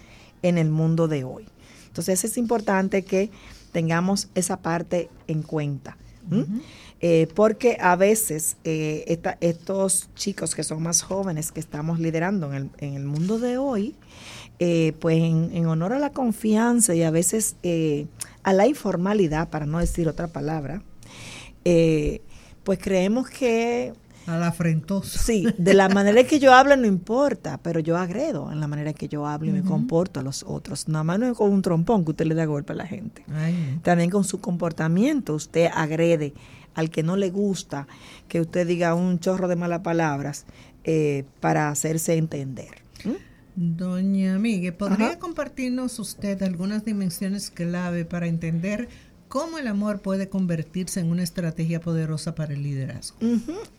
en 0.41 0.57
el 0.57 0.69
mundo 0.69 1.07
de 1.07 1.23
hoy. 1.23 1.47
Entonces 1.87 2.23
es 2.23 2.37
importante 2.37 3.03
que 3.03 3.29
tengamos 3.71 4.29
esa 4.35 4.57
parte 4.61 5.09
en 5.27 5.43
cuenta. 5.43 5.97
Eh, 7.01 7.27
porque 7.33 7.77
a 7.81 7.95
veces 7.95 8.57
eh, 8.63 9.19
estos 9.39 10.09
chicos 10.13 10.53
que 10.53 10.63
son 10.63 10.83
más 10.83 11.01
jóvenes 11.01 11.51
que 11.51 11.59
estamos 11.59 11.99
liderando 11.99 12.53
en 12.53 12.71
el, 12.79 13.05
mundo 13.05 13.39
de 13.39 13.57
hoy, 13.57 13.95
eh, 14.59 14.93
pues 14.99 15.17
en, 15.17 15.65
honor 15.65 15.93
a 15.93 15.99
la 15.99 16.11
confianza 16.11 16.93
y 16.93 17.01
a 17.01 17.09
veces 17.09 17.55
a 18.43 18.53
la 18.53 18.67
informalidad, 18.67 19.49
para 19.49 19.65
no 19.65 19.79
decir 19.79 20.07
otra 20.07 20.27
palabra, 20.27 20.81
pues 22.63 22.79
creemos 22.79 23.29
que... 23.29 23.93
A 24.27 24.37
la 24.37 24.47
afrentosa. 24.47 25.17
Sí, 25.17 25.47
de 25.57 25.73
la 25.73 25.89
manera 25.89 26.23
que 26.23 26.39
yo 26.39 26.53
hablo 26.53 26.75
no 26.77 26.85
importa, 26.85 27.59
pero 27.63 27.79
yo 27.79 27.97
agredo 27.97 28.51
en 28.51 28.59
la 28.59 28.67
manera 28.67 28.93
que 28.93 29.07
yo 29.07 29.25
hablo 29.25 29.49
y 29.49 29.53
me 29.53 29.63
comporto 29.63 30.19
a 30.19 30.23
los 30.23 30.43
otros. 30.43 30.87
Nada 30.87 31.03
más 31.03 31.17
no 31.17 31.31
es 31.31 31.37
con 31.37 31.51
un 31.51 31.63
trompón 31.63 32.05
que 32.05 32.11
usted 32.11 32.25
le 32.27 32.35
da 32.35 32.45
golpe 32.45 32.73
a 32.73 32.75
la 32.75 32.85
gente. 32.85 33.25
También 33.81 34.11
con 34.11 34.23
su 34.23 34.39
comportamiento 34.39 35.33
usted 35.33 35.69
agrede 35.73 36.33
al 36.75 36.91
que 36.91 37.01
no 37.01 37.17
le 37.17 37.31
gusta 37.31 37.87
que 38.27 38.39
usted 38.39 38.67
diga 38.67 38.93
un 38.93 39.19
chorro 39.19 39.47
de 39.47 39.55
malas 39.55 39.79
palabras 39.79 40.45
eh, 40.83 41.25
para 41.39 41.69
hacerse 41.69 42.15
entender. 42.15 42.83
Doña 43.61 44.39
Miguel, 44.39 44.73
¿podría 44.73 45.19
compartirnos 45.19 45.99
usted 45.99 46.41
algunas 46.43 46.85
dimensiones 46.85 47.49
clave 47.49 48.05
para 48.05 48.27
entender 48.27 48.87
cómo 49.27 49.57
el 49.57 49.67
amor 49.67 49.99
puede 49.99 50.29
convertirse 50.29 51.01
en 51.01 51.11
una 51.11 51.23
estrategia 51.23 51.81
poderosa 51.81 52.35
para 52.35 52.53
el 52.53 52.63
liderazgo? 52.63 53.17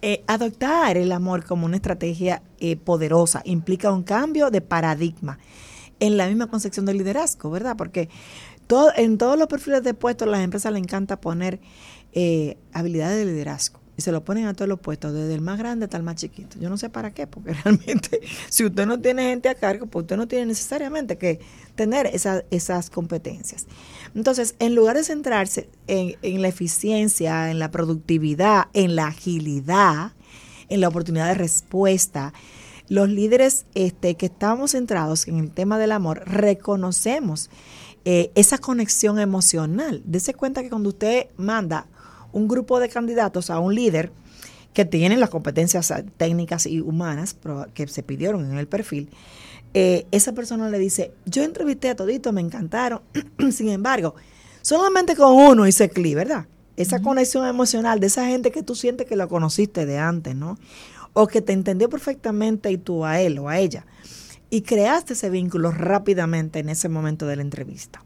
Eh, 0.03 0.23
adoptar 0.27 0.99
el 0.99 1.11
amor 1.13 1.47
como 1.47 1.65
una 1.65 1.77
estrategia 1.77 2.43
eh, 2.59 2.77
poderosa 2.77 3.41
implica 3.47 3.91
un 3.91 4.03
cambio 4.03 4.51
de 4.51 4.61
paradigma 4.61 5.39
en 5.99 6.19
la 6.19 6.27
misma 6.29 6.49
concepción 6.49 6.85
del 6.85 6.99
liderazgo, 6.99 7.51
¿verdad? 7.51 7.79
Porque 7.79 8.11
todo, 8.67 8.93
en 8.95 9.17
todos 9.17 9.39
los 9.39 9.49
perfiles 9.49 9.83
de 9.83 9.95
puestos 9.95 10.29
las 10.29 10.41
empresas 10.41 10.75
le 10.75 10.79
encanta 10.79 11.23
poner 11.23 11.59
eh, 12.13 12.59
habilidades 12.75 13.17
de 13.25 13.33
liderazgo. 13.33 13.80
Y 14.01 14.03
se 14.03 14.13
lo 14.13 14.25
ponen 14.25 14.47
a 14.47 14.55
todos 14.55 14.67
los 14.67 14.81
puestos, 14.81 15.13
desde 15.13 15.35
el 15.35 15.43
más 15.43 15.59
grande 15.59 15.85
hasta 15.85 15.99
el 15.99 16.03
más 16.03 16.17
chiquito. 16.17 16.59
Yo 16.59 16.71
no 16.71 16.79
sé 16.79 16.89
para 16.89 17.11
qué, 17.11 17.27
porque 17.27 17.53
realmente 17.65 18.23
si 18.49 18.65
usted 18.65 18.87
no 18.87 18.99
tiene 18.99 19.25
gente 19.25 19.51
a 19.51 19.55
cargo, 19.55 19.85
pues 19.85 20.05
usted 20.05 20.17
no 20.17 20.27
tiene 20.27 20.47
necesariamente 20.47 21.19
que 21.19 21.39
tener 21.75 22.11
esas 22.51 22.89
competencias. 22.89 23.67
Entonces, 24.15 24.55
en 24.59 24.75
lugar 24.75 24.97
de 24.97 25.05
centrarse 25.05 25.69
en, 25.87 26.41
la 26.41 26.49
eficiencia, 26.49 27.51
en 27.51 27.59
la 27.59 27.71
productividad, 27.71 28.69
en 28.73 28.97
la 28.97 29.09
agilidad, 29.09 30.13
en 30.71 30.81
la 30.81 30.89
oportunidad 30.89 31.29
de 31.29 31.35
respuesta, 31.35 32.33
los 32.89 33.11
líderes 33.11 33.67
este, 33.75 34.15
que 34.15 34.27
estamos 34.27 34.71
centrados 34.71 35.29
en 35.29 35.41
el 35.41 35.51
tema 35.51 35.79
del 35.79 35.93
amor 35.93 36.23
reconocemos 36.25 37.51
eh, 38.07 38.33
esa 38.35 38.57
conexión 38.57 39.19
emocional. 39.19 40.01
Dese 40.07 40.33
cuenta 40.33 40.63
que 40.63 40.71
cuando 40.71 40.89
usted 40.89 41.27
manda 41.37 41.87
un 42.33 42.49
grupo 42.49 42.81
de 42.81 42.89
candidatos 42.89 43.51
a 43.51 43.59
un 43.59 43.75
líder 43.75 44.13
que 44.73 44.85
tienen 44.85 45.21
las 45.21 45.31
competencias 45.31 45.93
técnicas 46.17 46.67
y 46.67 46.81
humanas 46.81 47.37
que 47.75 47.89
se 47.89 48.03
pidieron 48.03 48.51
en 48.51 48.59
el 48.59 48.69
perfil, 48.69 49.11
eh, 49.73 50.07
esa 50.11 50.33
persona 50.33 50.69
le 50.69 50.79
dice, 50.79 51.13
yo 51.27 51.43
entrevisté 51.43 51.91
a 51.91 51.97
todito, 51.97 52.33
me 52.33 52.41
encantaron, 52.41 53.03
sin 53.53 53.69
embargo, 53.69 54.15
solamente 54.63 55.15
con 55.15 55.33
uno 55.35 55.67
hice 55.67 55.91
clic, 55.91 56.17
¿verdad? 56.17 56.47
Esa 56.77 57.01
conexión 57.01 57.47
emocional 57.47 58.01
de 58.01 58.07
esa 58.07 58.27
gente 58.27 58.51
que 58.51 58.63
tú 58.63 58.75
sientes 58.75 59.07
que 59.07 59.17
lo 59.17 59.29
conociste 59.29 59.87
de 59.87 59.99
antes, 59.99 60.35
¿no? 60.35 60.59
O 61.13 61.27
que 61.27 61.43
te 61.43 61.53
entendió 61.53 61.89
perfectamente 61.89 62.71
y 62.71 62.79
tú 62.79 63.05
a 63.05 63.21
él 63.21 63.39
o 63.39 63.49
a 63.49 63.59
ella. 63.59 63.87
Y 64.49 64.63
creaste 64.63 65.13
ese 65.13 65.31
vínculo 65.31 65.71
rápidamente 65.71 66.59
en 66.59 66.69
ese 66.69 66.89
momento 66.89 67.27
de 67.27 67.37
la 67.37 67.43
entrevista. 67.43 68.03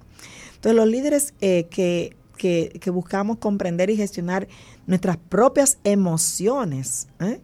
Entonces 0.55 0.77
los 0.77 0.89
líderes 0.89 1.35
eh, 1.41 1.67
que 1.71 2.17
que, 2.37 2.91
buscamos 2.93 3.39
comprender 3.39 3.91
y 3.91 3.97
gestionar 3.97 4.49
nuestras 4.87 5.17
propias 5.17 5.79
emociones. 5.85 7.09
¿eh? 7.21 7.41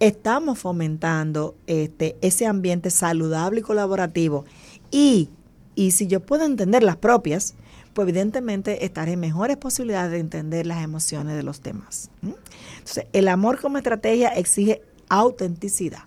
Estamos 0.00 0.58
fomentando 0.58 1.56
este, 1.66 2.16
ese 2.20 2.46
ambiente 2.46 2.90
saludable 2.90 3.60
y 3.60 3.62
colaborativo. 3.62 4.44
Y, 4.90 5.30
si 5.76 6.06
yo 6.06 6.20
puedo 6.20 6.44
entender 6.44 6.82
las 6.82 6.96
propias, 6.96 7.54
pues 7.94 8.08
evidentemente 8.08 8.84
estaré 8.84 9.12
en 9.12 9.20
mejores 9.20 9.56
posibilidades 9.56 10.12
de 10.12 10.18
entender 10.18 10.66
las 10.66 10.82
emociones 10.82 11.36
de 11.36 11.42
los 11.42 11.62
demás. 11.62 12.10
Entonces, 12.22 13.06
el 13.12 13.28
amor 13.28 13.60
como 13.60 13.78
estrategia 13.78 14.28
exige 14.28 14.82
autenticidad. 15.08 16.02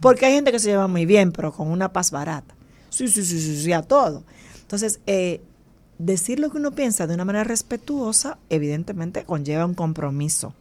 Porque 0.00 0.26
hay 0.26 0.34
gente 0.34 0.52
que 0.52 0.58
se 0.58 0.70
lleva 0.70 0.88
muy 0.88 1.06
bien, 1.06 1.32
pero 1.32 1.52
con 1.52 1.68
una 1.68 1.92
paz 1.92 2.10
barata. 2.10 2.54
Sí, 2.90 3.08
sí, 3.08 3.24
sí, 3.24 3.40
sí, 3.40 3.62
sí, 3.62 3.72
a 3.72 3.82
todo. 3.82 4.22
Entonces, 4.62 5.00
eh, 5.06 5.40
decir 5.98 6.40
lo 6.40 6.50
que 6.50 6.58
uno 6.58 6.72
piensa 6.72 7.06
de 7.06 7.14
una 7.14 7.24
manera 7.24 7.44
respetuosa, 7.44 8.38
evidentemente 8.50 9.24
conlleva 9.24 9.66
un 9.66 9.74
compromiso 9.74 10.54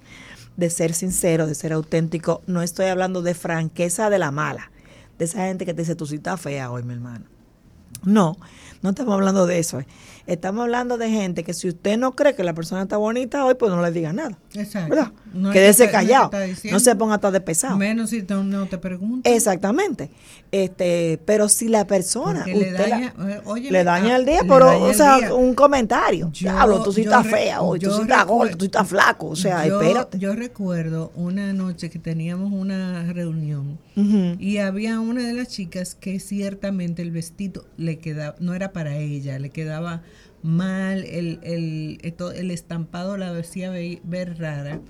de 0.58 0.70
ser 0.70 0.94
sincero, 0.94 1.48
de 1.48 1.56
ser 1.56 1.74
auténtico. 1.74 2.42
No 2.48 2.62
estoy 2.62 2.88
hablando 2.88 3.22
de 3.22 3.34
franqueza 3.34 4.10
de 4.10 4.20
la 4.20 4.32
mala, 4.32 4.72
de 5.18 5.26
esa 5.26 5.46
gente 5.48 5.66
que 5.66 5.74
te 5.74 5.82
dice, 5.82 5.96
tu 5.96 6.06
cita 6.06 6.38
fea 6.38 6.72
hoy, 6.72 6.84
mi 6.84 6.94
hermano. 6.94 7.33
No, 8.04 8.38
no 8.82 8.90
estamos 8.90 9.14
hablando 9.14 9.46
de 9.48 9.60
eso. 9.60 9.80
Eh. 9.80 9.88
Estamos 10.26 10.64
hablando 10.64 10.98
de 10.98 11.10
gente 11.10 11.44
que 11.44 11.54
si 11.54 11.68
usted 11.68 11.98
no 11.98 12.16
cree 12.16 12.34
que 12.34 12.46
la 12.46 12.54
persona 12.54 12.84
está 12.84 12.96
bonita 12.96 13.44
hoy, 13.44 13.56
pues 13.56 13.70
no 13.74 13.82
le 13.82 13.92
diga 13.92 14.14
nada. 14.14 14.38
Exacto. 14.54 14.96
¿verdad? 14.96 15.12
Quédese 15.52 15.92
callado. 15.92 16.32
No, 16.72 16.80
se 16.80 16.96
ponga 16.96 17.18
todo 17.18 17.34
de 17.34 17.42
pesado. 17.42 17.76
Menos 17.76 18.12
si 18.12 18.22
no 18.22 18.66
te 18.68 18.78
pregunta. 18.78 19.30
Exactamente. 19.30 20.10
Este, 20.50 21.20
pero 21.26 21.50
si 21.50 21.68
la 21.68 21.86
persona 21.88 22.46
le 22.46 22.72
daña, 22.72 23.14
eh, 23.28 23.42
le 23.70 23.84
daña 23.84 24.16
el 24.16 24.26
día, 24.26 24.42
pero, 24.48 24.82
o 24.84 24.94
sea, 24.94 25.34
un 25.34 25.54
comentario. 25.56 26.32
Diablo, 26.40 26.82
tú 26.84 26.94
sí 26.94 27.02
estás 27.02 27.28
fea 27.28 27.62
hoy, 27.62 27.80
tú 27.80 27.92
sí 27.92 28.04
estás 28.04 28.26
gordo, 28.26 28.56
tú 28.56 28.66
estás 28.66 28.88
flaco. 28.88 29.28
O 29.28 29.36
sea, 29.36 29.66
espérate. 29.66 30.20
Yo 30.20 30.34
recuerdo 30.36 31.12
una 31.16 31.52
noche 31.52 31.90
que 31.90 32.00
teníamos 32.00 32.54
una 32.54 33.12
reunión 33.12 33.78
y 33.96 34.58
había 34.60 35.02
una 35.02 35.22
de 35.22 35.34
las 35.34 35.50
chicas 35.50 35.96
que 35.96 36.22
ciertamente 36.22 37.02
el 37.02 37.12
vestido 37.12 37.66
le 37.84 38.00
quedaba, 38.00 38.36
no 38.40 38.54
era 38.54 38.72
para 38.72 38.98
ella, 38.98 39.38
le 39.40 39.50
quedaba 39.50 40.02
mal, 40.42 41.06
el, 41.06 41.40
el, 41.44 42.00
el 42.02 42.52
estampado 42.52 43.18
la 43.18 43.36
hacía 43.38 43.72
ver 44.04 44.38
rara. 44.40 44.82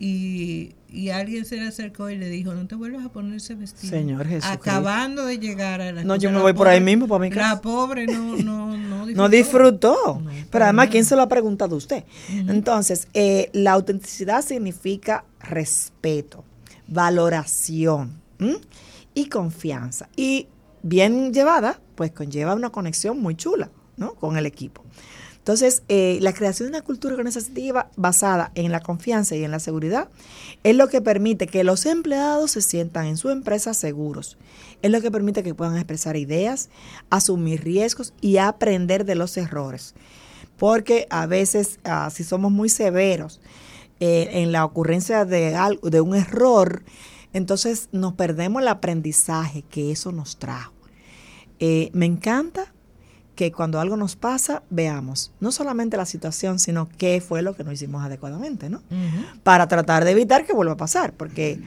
Y, 0.00 0.76
y, 0.88 1.08
alguien 1.08 1.44
se 1.44 1.56
le 1.56 1.66
acercó 1.66 2.08
y 2.08 2.16
le 2.16 2.28
dijo, 2.28 2.54
no 2.54 2.68
te 2.68 2.76
vuelvas 2.76 3.04
a 3.04 3.08
poner 3.08 3.34
ese 3.34 3.56
vestido. 3.56 3.90
Señor 3.90 4.28
Jesús. 4.28 4.48
Acabando 4.48 5.26
de 5.26 5.40
llegar 5.40 5.80
a 5.80 5.90
la 5.90 6.04
No, 6.04 6.14
yo 6.14 6.30
me 6.30 6.38
voy 6.38 6.52
por 6.52 6.68
ahí 6.68 6.80
mismo 6.80 7.08
para 7.08 7.18
mi 7.18 7.30
casa. 7.30 7.54
La 7.54 7.60
pobre 7.60 8.06
no, 8.06 8.36
no, 8.36 8.76
no 8.76 9.06
disfrutó. 9.06 9.16
no 9.16 9.28
disfrutó. 9.28 10.22
Pero 10.50 10.64
además, 10.64 10.88
¿quién 10.90 11.04
se 11.04 11.16
lo 11.16 11.22
ha 11.22 11.28
preguntado 11.28 11.74
a 11.74 11.78
usted? 11.78 12.04
Entonces, 12.28 13.08
eh, 13.12 13.50
la 13.52 13.72
autenticidad 13.72 14.44
significa 14.44 15.24
respeto, 15.40 16.44
valoración 16.86 18.20
y 19.14 19.28
confianza. 19.28 20.08
Y 20.14 20.46
bien 20.82 21.32
llevada, 21.32 21.80
pues 21.94 22.12
conlleva 22.12 22.54
una 22.54 22.70
conexión 22.70 23.20
muy 23.20 23.34
chula. 23.34 23.70
¿no? 23.98 24.14
con 24.14 24.38
el 24.38 24.46
equipo. 24.46 24.82
Entonces, 25.38 25.82
eh, 25.88 26.18
la 26.20 26.34
creación 26.34 26.70
de 26.70 26.76
una 26.76 26.84
cultura 26.84 27.14
organizativa 27.14 27.90
basada 27.96 28.52
en 28.54 28.70
la 28.70 28.80
confianza 28.80 29.34
y 29.34 29.44
en 29.44 29.50
la 29.50 29.60
seguridad 29.60 30.08
es 30.62 30.76
lo 30.76 30.88
que 30.88 31.00
permite 31.00 31.46
que 31.46 31.64
los 31.64 31.86
empleados 31.86 32.50
se 32.50 32.60
sientan 32.60 33.06
en 33.06 33.16
su 33.16 33.30
empresa 33.30 33.72
seguros. 33.72 34.36
Es 34.82 34.90
lo 34.90 35.00
que 35.00 35.10
permite 35.10 35.42
que 35.42 35.54
puedan 35.54 35.76
expresar 35.76 36.16
ideas, 36.16 36.68
asumir 37.08 37.64
riesgos 37.64 38.12
y 38.20 38.36
aprender 38.36 39.06
de 39.06 39.14
los 39.14 39.36
errores. 39.38 39.94
Porque 40.58 41.06
a 41.08 41.26
veces, 41.26 41.78
ah, 41.84 42.10
si 42.12 42.24
somos 42.24 42.52
muy 42.52 42.68
severos 42.68 43.40
eh, 44.00 44.28
en 44.32 44.52
la 44.52 44.66
ocurrencia 44.66 45.24
de, 45.24 45.54
algo, 45.54 45.88
de 45.88 46.02
un 46.02 46.14
error, 46.14 46.82
entonces 47.32 47.88
nos 47.92 48.14
perdemos 48.14 48.62
el 48.62 48.68
aprendizaje 48.68 49.62
que 49.62 49.92
eso 49.92 50.12
nos 50.12 50.38
trajo. 50.38 50.72
Eh, 51.60 51.90
me 51.92 52.06
encanta 52.06 52.72
que 53.38 53.52
cuando 53.52 53.78
algo 53.78 53.96
nos 53.96 54.16
pasa, 54.16 54.64
veamos 54.68 55.30
no 55.38 55.52
solamente 55.52 55.96
la 55.96 56.06
situación, 56.06 56.58
sino 56.58 56.88
qué 56.98 57.20
fue 57.20 57.40
lo 57.42 57.54
que 57.54 57.62
no 57.62 57.70
hicimos 57.70 58.02
adecuadamente, 58.02 58.68
¿no? 58.68 58.82
Para 59.44 59.68
tratar 59.68 60.04
de 60.04 60.10
evitar 60.10 60.44
que 60.44 60.52
vuelva 60.52 60.72
a 60.72 60.76
pasar, 60.76 61.12
porque, 61.12 61.60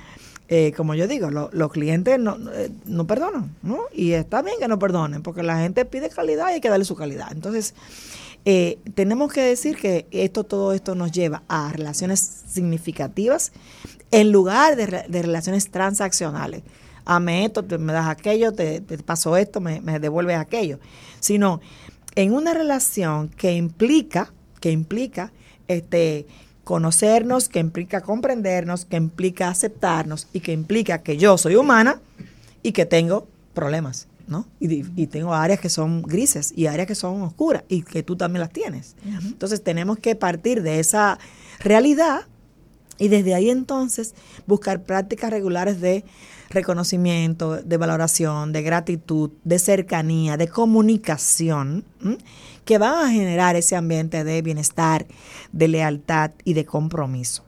eh, 0.50 0.74
como 0.76 0.96
yo 0.96 1.08
digo, 1.08 1.30
los 1.30 1.72
clientes 1.72 2.20
no, 2.20 2.38
eh, 2.52 2.72
no 2.86 3.08
perdonan, 3.08 3.56
¿no? 3.64 3.84
Y 3.94 4.12
está 4.12 4.42
bien 4.42 4.58
que 4.60 4.68
no 4.68 4.80
perdonen, 4.80 5.24
porque 5.24 5.44
la 5.44 5.60
gente 5.60 5.86
pide 5.86 6.10
calidad 6.10 6.50
y 6.50 6.56
hay 6.56 6.62
que 6.62 6.68
darle 6.68 6.84
su 6.84 6.96
calidad. 6.96 7.30
Entonces, 7.32 7.74
eh, 8.44 8.80
tenemos 8.96 9.32
que 9.32 9.42
decir 9.42 9.78
que 9.78 10.08
esto, 10.12 10.44
todo 10.44 10.74
esto 10.74 10.94
nos 10.94 11.14
lleva 11.14 11.44
a 11.48 11.72
relaciones 11.72 12.44
significativas 12.50 13.54
en 14.12 14.32
lugar 14.32 14.76
de, 14.76 14.86
relaciones 15.22 15.72
transaccionales. 15.72 16.64
Ame 17.04 17.46
esto, 17.46 17.64
te, 17.64 17.78
me 17.78 17.94
das 17.94 18.08
aquello, 18.08 18.52
te, 18.52 18.82
te 18.82 18.98
paso 19.00 19.36
esto, 19.36 19.60
me, 19.60 19.82
me 19.82 20.00
devuelves 20.00 20.38
aquello 20.38 20.80
sino 21.22 21.62
en 22.16 22.34
una 22.34 22.54
relación 22.54 23.30
que 23.30 23.54
implica, 23.54 24.34
que 24.60 24.72
implica 24.72 25.32
este, 25.70 26.28
conocernos, 26.66 27.48
que 27.48 27.60
implica 27.60 28.02
comprendernos, 28.02 28.84
que 28.84 28.98
implica 28.98 29.48
aceptarnos 29.48 30.28
y 30.34 30.42
que 30.42 30.52
implica 30.52 31.02
que 31.02 31.16
yo 31.16 31.38
soy 31.38 31.56
humana 31.56 32.02
y 32.64 32.74
que 32.74 32.86
tengo 32.86 33.28
problemas, 33.54 34.08
¿no? 34.28 34.46
Y, 34.60 35.08
tengo 35.08 35.34
áreas 35.34 35.62
que 35.62 35.70
son 35.70 36.02
grises 36.02 36.52
y 36.56 36.66
áreas 36.66 36.88
que 36.88 36.96
son 36.96 37.22
oscuras 37.22 37.64
y 37.70 37.84
que 37.84 38.04
tú 38.04 38.18
también 38.18 38.42
las 38.42 38.52
tienes. 38.52 38.96
Entonces 39.24 39.64
tenemos 39.64 40.00
que 40.00 40.16
partir 40.16 40.64
de 40.64 40.80
esa 40.80 41.18
realidad 41.60 42.28
y 43.02 43.08
desde 43.08 43.34
ahí 43.34 43.50
entonces 43.50 44.14
buscar 44.46 44.84
prácticas 44.84 45.32
regulares 45.32 45.82
de 45.82 46.06
reconocimiento, 46.52 47.60
de 47.60 47.78
valoración, 47.78 48.54
de 48.54 48.62
gratitud, 48.62 49.32
de 49.44 49.58
cercanía, 49.58 50.38
de 50.38 50.48
comunicación, 50.48 51.84
que 52.64 52.78
van 52.78 53.04
a 53.04 53.12
generar 53.12 53.56
ese 53.56 53.76
ambiente 53.76 54.24
de 54.24 54.44
bienestar, 54.44 55.08
de 55.52 55.68
lealtad 55.68 56.32
y 56.44 56.54
de 56.54 56.66
compromiso. 56.66 57.44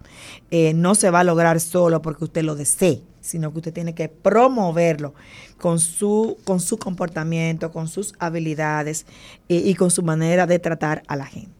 Eh, 0.49 0.73
no 0.73 0.95
se 0.95 1.11
va 1.11 1.19
a 1.19 1.23
lograr 1.23 1.59
solo 1.59 2.01
porque 2.01 2.23
usted 2.23 2.41
lo 2.41 2.55
desee, 2.55 3.03
sino 3.21 3.51
que 3.51 3.59
usted 3.59 3.73
tiene 3.73 3.93
que 3.93 4.09
promoverlo 4.09 5.13
con 5.59 5.79
su, 5.79 6.35
con 6.45 6.61
su 6.61 6.79
comportamiento, 6.79 7.71
con 7.71 7.87
sus 7.87 8.15
habilidades 8.17 9.05
eh, 9.49 9.61
y 9.63 9.75
con 9.75 9.91
su 9.91 10.01
manera 10.01 10.47
de 10.47 10.57
tratar 10.57 11.03
a 11.05 11.15
la 11.15 11.27
gente. 11.27 11.53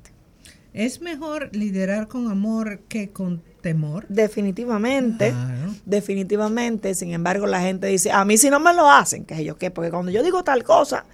¿Es 0.73 0.99
mejor 0.99 1.55
liderar 1.55 2.07
con 2.07 2.31
amor 2.31 2.79
que 2.87 3.11
con 3.11 3.43
temor? 3.63 4.05
Definitivamente, 4.09 5.33
definitivamente. 5.85 6.93
Sin 6.93 7.11
embargo, 7.13 7.47
la 7.47 7.61
gente 7.61 7.87
dice, 7.87 8.11
a 8.11 8.23
mí 8.25 8.37
si 8.37 8.51
no 8.51 8.59
me 8.59 8.73
lo 8.73 8.87
hacen, 8.87 9.25
que 9.25 9.43
yo 9.43 9.57
qué, 9.57 9.71
porque 9.71 9.89
cuando 9.89 10.11
yo 10.11 10.21
digo 10.21 10.43
tal 10.43 10.63
cosa, 10.63 11.05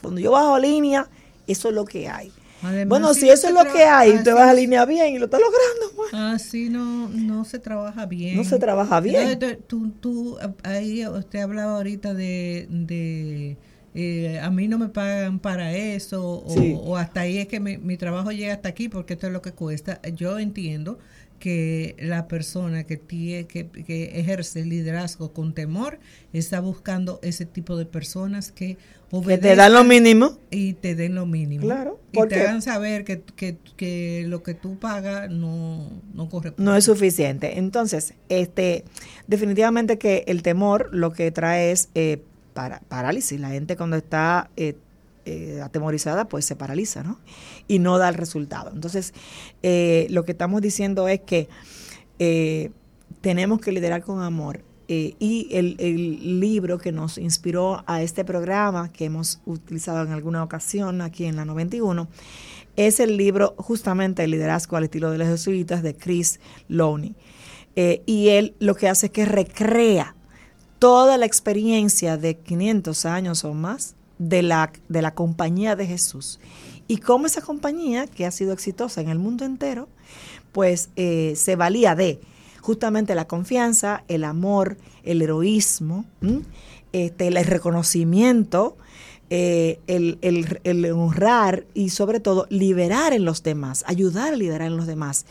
cuando 0.00 0.18
yo 0.20 0.30
bajo 0.30 0.58
línea, 0.58 1.06
eso 1.46 1.68
es 1.68 1.74
lo 1.74 1.84
que 1.84 2.08
hay. 2.08 2.32
bueno, 2.86 3.12
si, 3.12 3.28
eso 3.28 3.48
es 3.48 3.54
lo 3.54 3.70
que 3.70 3.84
hay, 3.84 4.12
usted 4.12 4.32
baja 4.32 4.54
línea 4.54 4.86
bien 4.86 5.14
y 5.14 5.18
lo 5.18 5.26
está 5.26 5.38
logrando. 5.38 5.96
Pues. 5.96 6.14
Así 6.14 6.70
no, 6.70 7.08
no 7.08 7.44
se 7.44 7.58
trabaja 7.58 8.06
bien. 8.06 8.36
No 8.36 8.44
se 8.44 8.58
trabaja 8.58 9.00
bien. 9.00 9.38
tú, 9.66 9.90
tú, 10.00 10.38
ahí 10.62 11.06
usted 11.06 11.40
hablaba 11.40 11.76
ahorita 11.76 12.14
de 12.14 13.56
eh, 13.98 14.38
a 14.40 14.50
mí 14.50 14.68
no 14.68 14.76
me 14.78 14.90
pagan 14.90 15.38
para 15.38 15.72
eso 15.74 16.22
o, 16.22 16.98
hasta 16.98 17.20
ahí 17.20 17.38
es 17.38 17.48
que 17.48 17.60
mi, 17.60 17.96
trabajo 17.96 18.30
llega 18.30 18.52
hasta 18.52 18.68
aquí 18.68 18.90
porque 18.90 19.14
esto 19.14 19.26
es 19.26 19.32
lo 19.32 19.40
que 19.40 19.52
cuesta. 19.52 20.02
Yo 20.14 20.38
entiendo 20.38 20.98
que 21.38 21.96
la 21.98 22.28
persona 22.28 22.84
que, 22.84 22.98
tiene, 22.98 23.46
que, 23.46 23.70
ejerce 24.12 24.66
liderazgo 24.66 25.32
con 25.32 25.54
temor 25.54 25.98
está 26.34 26.60
buscando 26.60 27.20
ese 27.22 27.46
tipo 27.46 27.78
de 27.78 27.86
personas 27.86 28.52
que 28.52 28.76
obedecen. 29.10 29.40
te 29.40 29.56
dan 29.56 29.72
lo 29.72 29.82
mínimo. 29.82 30.36
Y 30.50 30.74
te 30.74 30.94
den 30.94 31.14
lo 31.14 31.24
mínimo. 31.24 31.62
Claro. 31.62 31.98
Y 32.12 32.20
te 32.28 32.42
hagan 32.42 32.60
saber 32.60 33.02
que, 33.02 33.22
que, 33.76 34.24
lo 34.26 34.42
que 34.42 34.52
tú 34.52 34.78
pagas 34.78 35.30
no, 35.30 36.02
no 36.12 36.28
corresponde. 36.28 36.70
No 36.70 36.76
es 36.76 36.84
suficiente. 36.84 37.56
Entonces, 37.56 38.12
este 38.28 38.84
definitivamente 39.26 39.96
que 39.96 40.24
el 40.26 40.42
temor 40.42 40.90
lo 40.92 41.14
que 41.14 41.30
trae 41.30 41.72
es... 41.72 41.88
Eh, 41.94 42.20
para, 42.56 42.80
parálisis. 42.80 43.38
La 43.38 43.50
gente 43.50 43.76
cuando 43.76 43.96
está 43.96 44.50
eh, 44.56 44.76
eh, 45.26 45.60
atemorizada, 45.62 46.26
pues 46.26 46.46
se 46.46 46.56
paraliza, 46.56 47.02
¿no? 47.02 47.20
Y 47.68 47.78
no 47.78 47.98
da 47.98 48.08
el 48.08 48.14
resultado. 48.14 48.70
Entonces, 48.72 49.12
eh, 49.62 50.06
lo 50.10 50.24
que 50.24 50.32
estamos 50.32 50.62
diciendo 50.62 51.06
es 51.06 51.20
que 51.20 51.48
tenemos 53.20 53.60
que 53.60 53.70
liderar 53.70 54.02
con 54.02 54.22
amor. 54.22 54.64
y 54.88 55.48
el, 55.50 56.40
libro 56.40 56.78
que 56.78 56.92
nos 56.92 57.18
inspiró 57.18 57.82
a 57.86 58.00
este 58.02 58.24
programa, 58.24 58.90
que 58.90 59.04
hemos 59.04 59.40
utilizado 59.44 60.02
en 60.02 60.12
alguna 60.12 60.42
ocasión 60.42 61.02
aquí 61.02 61.26
en 61.26 61.36
la 61.36 61.44
91, 61.44 62.08
es 62.76 63.00
el 63.00 63.16
libro 63.16 63.54
justamente 63.58 64.24
El 64.24 64.30
liderazgo 64.30 64.76
al 64.76 64.84
estilo 64.84 65.10
de 65.10 65.18
los 65.18 65.28
jesuitas 65.28 65.82
de 65.82 65.94
Chris 65.94 66.40
Lowney. 66.68 67.14
y 68.06 68.28
él 68.28 68.54
lo 68.60 68.74
que 68.76 68.88
hace 68.88 69.06
es 69.06 69.12
que 69.12 69.26
recrea 69.26 70.15
toda 70.78 71.16
la 71.18 71.26
experiencia 71.26 72.16
de 72.16 72.36
500 72.36 73.06
años 73.06 73.44
o 73.44 73.54
más 73.54 73.94
de 74.18 74.42
la, 74.42 74.72
de 74.88 75.02
la 75.02 75.14
compañía 75.14 75.76
de 75.76 75.86
Jesús. 75.86 76.40
Y 76.88 76.98
cómo 76.98 77.26
esa 77.26 77.40
compañía, 77.40 78.06
que 78.06 78.26
ha 78.26 78.30
sido 78.30 78.52
exitosa 78.52 79.00
en 79.00 79.08
el 79.08 79.18
mundo 79.18 79.44
entero, 79.44 79.88
pues 80.52 80.90
eh, 80.96 81.34
se 81.36 81.56
valía 81.56 81.94
de 81.94 82.20
justamente 82.60 83.14
la 83.14 83.26
confianza, 83.26 84.04
el 84.08 84.24
amor, 84.24 84.76
el 85.02 85.22
heroísmo, 85.22 86.04
este, 86.92 87.28
el 87.28 87.44
reconocimiento, 87.44 88.76
eh, 89.28 89.80
el, 89.88 90.18
el, 90.22 90.92
honrar 90.92 91.66
y 91.74 91.90
sobre 91.90 92.20
todo 92.20 92.46
liberar 92.48 93.12
en 93.12 93.24
los 93.24 93.42
demás, 93.42 93.84
ayudar 93.86 94.32
a 94.32 94.36
liderar 94.36 94.68
en 94.68 94.76
los 94.76 94.86
demás. 94.86 95.26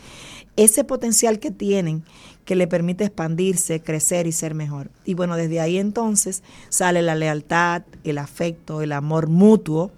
Ese 0.56 0.84
potencial 0.84 1.38
que 1.38 1.50
tienen 1.50 2.04
que 2.46 2.54
le 2.54 2.68
permite 2.68 3.04
expandirse, 3.04 3.82
crecer 3.82 4.26
y 4.26 4.32
ser 4.32 4.54
mejor. 4.54 4.90
Y 5.04 5.14
bueno, 5.14 5.36
desde 5.36 5.60
ahí 5.60 5.76
entonces 5.76 6.42
sale 6.70 7.02
la 7.02 7.16
lealtad, 7.16 7.82
el 8.04 8.16
afecto, 8.16 8.80
el 8.80 8.92
amor 8.92 9.26
mutuo 9.26 9.90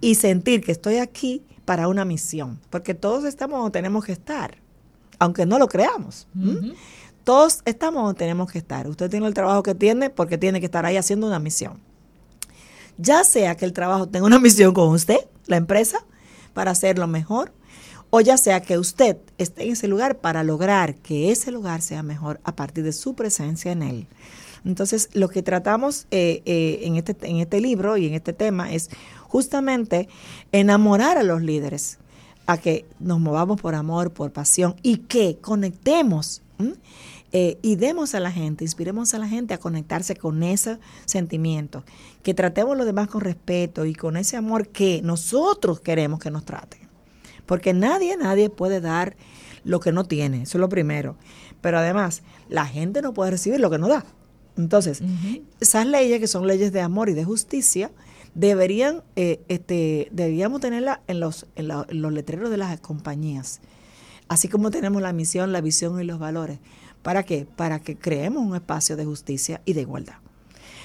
y 0.00 0.16
sentir 0.16 0.62
que 0.62 0.72
estoy 0.72 0.96
aquí 0.96 1.42
para 1.64 1.88
una 1.88 2.04
misión, 2.04 2.60
porque 2.68 2.92
todos 2.92 3.24
estamos 3.24 3.58
donde 3.60 3.70
tenemos 3.70 4.04
que 4.04 4.12
estar, 4.12 4.58
aunque 5.18 5.46
no 5.46 5.58
lo 5.58 5.68
creamos. 5.68 6.26
Todos 7.22 7.60
estamos 7.64 8.02
donde 8.02 8.18
tenemos 8.18 8.50
que 8.50 8.58
estar. 8.58 8.88
Usted 8.88 9.08
tiene 9.08 9.26
el 9.28 9.32
trabajo 9.32 9.62
que 9.62 9.76
tiene 9.76 10.10
porque 10.10 10.36
tiene 10.36 10.58
que 10.58 10.66
estar 10.66 10.84
ahí 10.84 10.96
haciendo 10.96 11.28
una 11.28 11.38
misión. 11.38 11.78
Ya 12.98 13.22
sea 13.22 13.56
que 13.56 13.64
el 13.64 13.72
trabajo 13.72 14.08
tenga 14.08 14.26
una 14.26 14.40
misión 14.40 14.74
con 14.74 14.88
usted, 14.88 15.18
la 15.46 15.56
empresa, 15.56 16.04
para 16.52 16.72
hacerlo 16.72 17.06
mejor, 17.06 17.52
o 18.16 18.20
ya 18.20 18.36
sea 18.36 18.62
que 18.62 18.78
usted 18.78 19.16
esté 19.38 19.64
en 19.64 19.72
ese 19.72 19.88
lugar 19.88 20.18
para 20.18 20.44
lograr 20.44 20.94
que 20.94 21.32
ese 21.32 21.50
lugar 21.50 21.82
sea 21.82 22.04
mejor 22.04 22.38
a 22.44 22.54
partir 22.54 22.84
de 22.84 22.92
su 22.92 23.14
presencia 23.14 23.72
en 23.72 23.82
él. 23.82 24.06
Entonces, 24.64 25.08
lo 25.14 25.28
que 25.28 25.42
tratamos 25.42 26.06
eh, 26.12 26.40
eh, 26.44 26.78
en, 26.82 26.94
este, 26.94 27.16
en 27.28 27.38
este 27.38 27.60
libro 27.60 27.96
y 27.96 28.06
en 28.06 28.14
este 28.14 28.32
tema 28.32 28.72
es 28.72 28.88
justamente 29.24 30.08
enamorar 30.52 31.18
a 31.18 31.24
los 31.24 31.42
líderes 31.42 31.98
a 32.46 32.56
que 32.56 32.84
nos 33.00 33.18
movamos 33.18 33.60
por 33.60 33.74
amor, 33.74 34.12
por 34.12 34.30
pasión 34.30 34.76
y 34.84 34.98
que 34.98 35.38
conectemos 35.40 36.40
eh, 37.32 37.58
y 37.62 37.74
demos 37.74 38.14
a 38.14 38.20
la 38.20 38.30
gente, 38.30 38.62
inspiremos 38.62 39.12
a 39.14 39.18
la 39.18 39.26
gente 39.26 39.54
a 39.54 39.58
conectarse 39.58 40.14
con 40.14 40.44
ese 40.44 40.78
sentimiento, 41.04 41.82
que 42.22 42.32
tratemos 42.32 42.74
a 42.74 42.76
los 42.76 42.86
demás 42.86 43.08
con 43.08 43.22
respeto 43.22 43.84
y 43.86 43.94
con 43.96 44.16
ese 44.16 44.36
amor 44.36 44.68
que 44.68 45.02
nosotros 45.02 45.80
queremos 45.80 46.20
que 46.20 46.30
nos 46.30 46.44
traten. 46.44 46.93
Porque 47.46 47.72
nadie, 47.72 48.16
nadie 48.16 48.50
puede 48.50 48.80
dar 48.80 49.16
lo 49.64 49.80
que 49.80 49.92
no 49.92 50.04
tiene, 50.04 50.42
eso 50.42 50.58
es 50.58 50.60
lo 50.60 50.68
primero. 50.68 51.16
Pero 51.60 51.78
además, 51.78 52.22
la 52.48 52.66
gente 52.66 53.02
no 53.02 53.14
puede 53.14 53.30
recibir 53.30 53.60
lo 53.60 53.70
que 53.70 53.78
no 53.78 53.88
da. 53.88 54.04
Entonces, 54.56 55.02
esas 55.60 55.86
leyes 55.86 56.20
que 56.20 56.26
son 56.26 56.46
leyes 56.46 56.72
de 56.72 56.80
amor 56.80 57.08
y 57.08 57.14
de 57.14 57.24
justicia, 57.24 57.90
deberían, 58.34 59.02
eh, 59.16 59.40
este, 59.48 60.08
deberíamos 60.12 60.60
tenerlas 60.60 61.00
en 61.06 61.20
los, 61.20 61.46
en, 61.56 61.70
en 61.70 62.02
los 62.02 62.12
letreros 62.12 62.50
de 62.50 62.56
las 62.56 62.78
compañías. 62.80 63.60
Así 64.28 64.48
como 64.48 64.70
tenemos 64.70 65.02
la 65.02 65.12
misión, 65.12 65.52
la 65.52 65.60
visión 65.60 66.00
y 66.00 66.04
los 66.04 66.18
valores. 66.18 66.58
¿Para 67.02 67.24
qué? 67.24 67.46
Para 67.56 67.80
que 67.80 67.96
creemos 67.96 68.44
un 68.44 68.54
espacio 68.54 68.96
de 68.96 69.04
justicia 69.04 69.60
y 69.64 69.74
de 69.74 69.82
igualdad. 69.82 70.23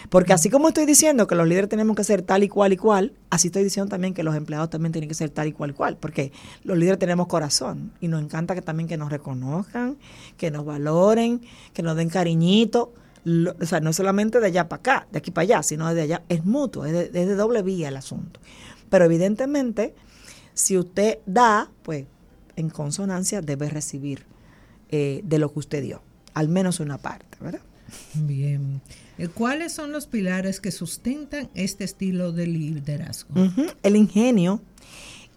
Porque 0.10 0.34
así 0.34 0.50
como 0.50 0.70
estoy 0.70 0.88
diciendo 0.88 1.28
que 1.28 1.36
los 1.36 1.48
líderes 1.48 1.70
tenemos 1.70 1.96
que 1.96 2.04
ser 2.04 2.24
tal 2.24 2.44
y 2.44 2.50
cual 2.50 2.74
y 2.74 2.78
cual, 2.78 3.14
así 3.30 3.48
estoy 3.50 3.64
diciendo 3.64 3.90
también 3.90 4.16
que 4.16 4.24
los 4.24 4.36
empleados 4.36 4.70
también 4.72 4.92
tienen 4.92 5.08
que 5.08 5.14
ser 5.14 5.30
tal 5.30 5.48
y 5.48 5.52
cual 5.52 5.70
y 5.70 5.74
cual, 5.74 5.98
porque 5.98 6.32
los 6.64 6.78
líderes 6.78 6.98
tenemos 6.98 7.28
corazón 7.28 7.92
y 8.02 8.08
nos 8.08 8.24
encanta 8.24 8.56
que 8.56 8.64
también 8.64 8.90
que 8.90 8.98
nos 8.98 9.12
reconozcan, 9.12 9.98
que 10.36 10.50
nos 10.50 10.66
valoren, 10.66 11.42
que 11.74 11.84
nos 11.84 11.96
den 11.96 12.10
cariñito. 12.10 12.92
o 13.24 13.66
sea, 13.66 13.82
no 13.82 13.94
solamente 13.94 14.40
de 14.40 14.48
allá 14.48 14.68
para 14.68 14.80
acá, 14.80 15.08
de 15.12 15.20
aquí 15.20 15.30
para 15.30 15.44
allá, 15.44 15.64
sino 15.64 15.94
de 15.94 16.02
allá, 16.02 16.24
es 16.28 16.44
mutuo, 16.44 16.86
es 16.86 17.14
de, 17.14 17.36
doble 17.36 17.62
vía 17.62 17.90
el 17.90 17.98
asunto. 17.98 18.40
Pero 18.90 19.06
evidentemente, 19.06 19.94
si 20.56 20.76
usted 20.76 21.20
da, 21.28 21.70
pues 21.84 22.06
en 22.56 22.72
consonancia 22.72 23.42
debe 23.42 23.70
recibir 23.70 24.26
eh, 24.90 25.22
de 25.24 25.38
lo 25.38 25.54
que 25.54 25.60
usted 25.60 25.84
dio, 25.84 26.02
al 26.34 26.50
menos 26.50 26.80
una 26.80 26.98
parte, 26.98 27.38
¿verdad? 27.40 27.62
Bien. 28.16 28.82
Eh, 29.20 29.28
¿Cuáles 29.28 29.74
son 29.74 29.92
los 29.92 30.08
pilares 30.08 30.62
que 30.62 30.72
sustentan 30.72 31.50
este 31.54 31.84
estilo 31.84 32.32
de 32.32 32.48
liderazgo? 32.48 33.34
El 33.84 33.98
ingenio, 33.98 34.62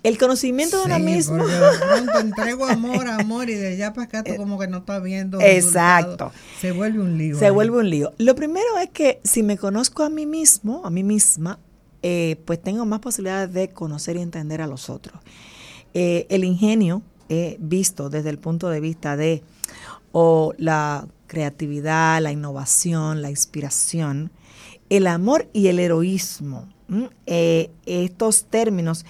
el 0.05 0.19
conocimiento 0.19 0.79
de 0.79 0.85
uno 0.85 0.99
mismo. 1.01 1.45
Entrego 2.21 2.67
amor, 2.67 3.09
amor 3.09 3.51
y 3.51 3.55
de 3.55 3.73
allá 3.73 3.93
para 3.93 4.05
acá 4.05 4.23
tú 4.23 4.37
como 4.37 4.57
que 4.57 4.69
no 4.69 4.79
estás 4.79 5.03
viendo. 5.03 5.41
Exacto. 5.41 6.31
Se 6.61 6.71
vuelve 6.71 7.01
un 7.01 7.19
lío. 7.19 7.37
Se 7.37 7.51
vuelve 7.51 7.79
un 7.79 7.91
lío. 7.91 8.13
Lo 8.19 8.37
primero 8.37 8.79
es 8.81 8.89
que 8.91 9.21
si 9.25 9.43
me 9.43 9.59
conozco 9.59 10.05
a 10.05 10.11
mí 10.11 10.27
mismo, 10.27 10.83
a 10.85 10.91
mí 10.91 11.03
misma, 11.03 11.59
eh, 12.03 12.37
pues 12.45 12.63
tengo 12.63 12.87
más 12.87 13.01
posibilidades 13.01 13.53
de 13.53 13.71
conocer 13.71 14.15
y 14.15 14.21
entender 14.21 14.63
a 14.63 14.69
los 14.69 14.91
otros. 14.91 15.21
Eh, 15.93 16.27
el 16.31 16.45
ingenio, 16.45 17.03
visto 17.59 18.11
desde 18.11 18.29
el 18.29 18.39
punto 18.39 18.69
de 18.69 18.79
vista 18.79 19.17
de 19.17 19.43
o 20.13 20.53
la 20.59 21.09
creatividad, 21.33 22.21
la 22.21 22.31
innovación, 22.31 23.23
la 23.23 23.31
inspiración, 23.31 24.31
el 24.91 25.07
amor 25.07 25.49
y 25.55 25.69
el 25.69 25.79
heroísmo. 25.79 26.69
Eh, 27.25 27.71
estos 27.87 28.45
términos, 28.45 29.07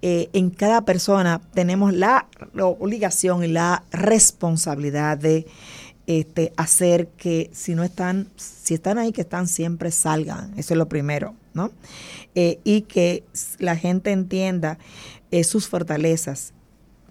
eh, 0.00 0.28
en 0.34 0.50
cada 0.50 0.82
persona 0.82 1.40
tenemos 1.52 1.92
la, 1.92 2.28
obligación 2.60 3.42
y 3.42 3.48
la 3.48 3.82
responsabilidad 3.90 5.18
de 5.18 5.46
este, 6.06 6.52
hacer 6.56 7.08
que 7.08 7.50
si 7.52 7.74
no 7.74 7.82
están, 7.82 8.28
si 8.36 8.74
están 8.74 8.96
ahí, 8.98 9.10
que 9.10 9.22
están 9.22 9.48
siempre 9.48 9.90
salgan. 9.90 10.56
Eso 10.56 10.74
es 10.74 10.78
lo 10.78 10.88
primero, 10.88 11.34
¿no? 11.54 11.72
Eh, 12.36 12.60
y 12.62 12.82
que 12.82 13.24
la 13.58 13.74
gente 13.74 14.12
entienda 14.12 14.78
sus 15.42 15.66
fortalezas 15.66 16.52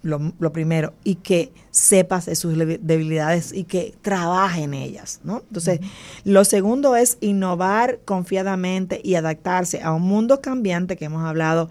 lo, 0.04 0.52
primero, 0.52 0.92
y 1.02 1.16
que 1.16 1.50
sepas 1.70 2.26
de 2.26 2.36
sus 2.36 2.56
debilidades 2.56 3.52
y 3.52 3.64
que 3.64 3.94
trabaje 4.02 4.62
en 4.62 4.74
ellas, 4.74 5.20
¿no? 5.24 5.42
Entonces, 5.48 5.80
lo 6.24 6.44
segundo 6.44 6.94
es 6.94 7.16
innovar 7.20 8.00
confiadamente 8.04 9.00
y 9.02 9.14
adaptarse 9.14 9.82
a 9.82 9.92
un 9.92 10.02
mundo 10.02 10.42
cambiante 10.42 10.96
que 10.96 11.06
hemos 11.06 11.24
hablado 11.24 11.70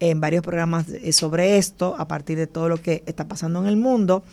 en 0.00 0.20
varios 0.20 0.42
programas 0.42 0.88
eh, 0.88 1.12
sobre 1.12 1.58
esto, 1.58 1.94
a 1.98 2.08
partir 2.08 2.38
de 2.38 2.46
todo 2.46 2.70
lo 2.70 2.80
que 2.80 3.02
está 3.06 3.28
pasando 3.28 3.60
en 3.60 3.66
el 3.66 3.76
mundo. 3.76 4.24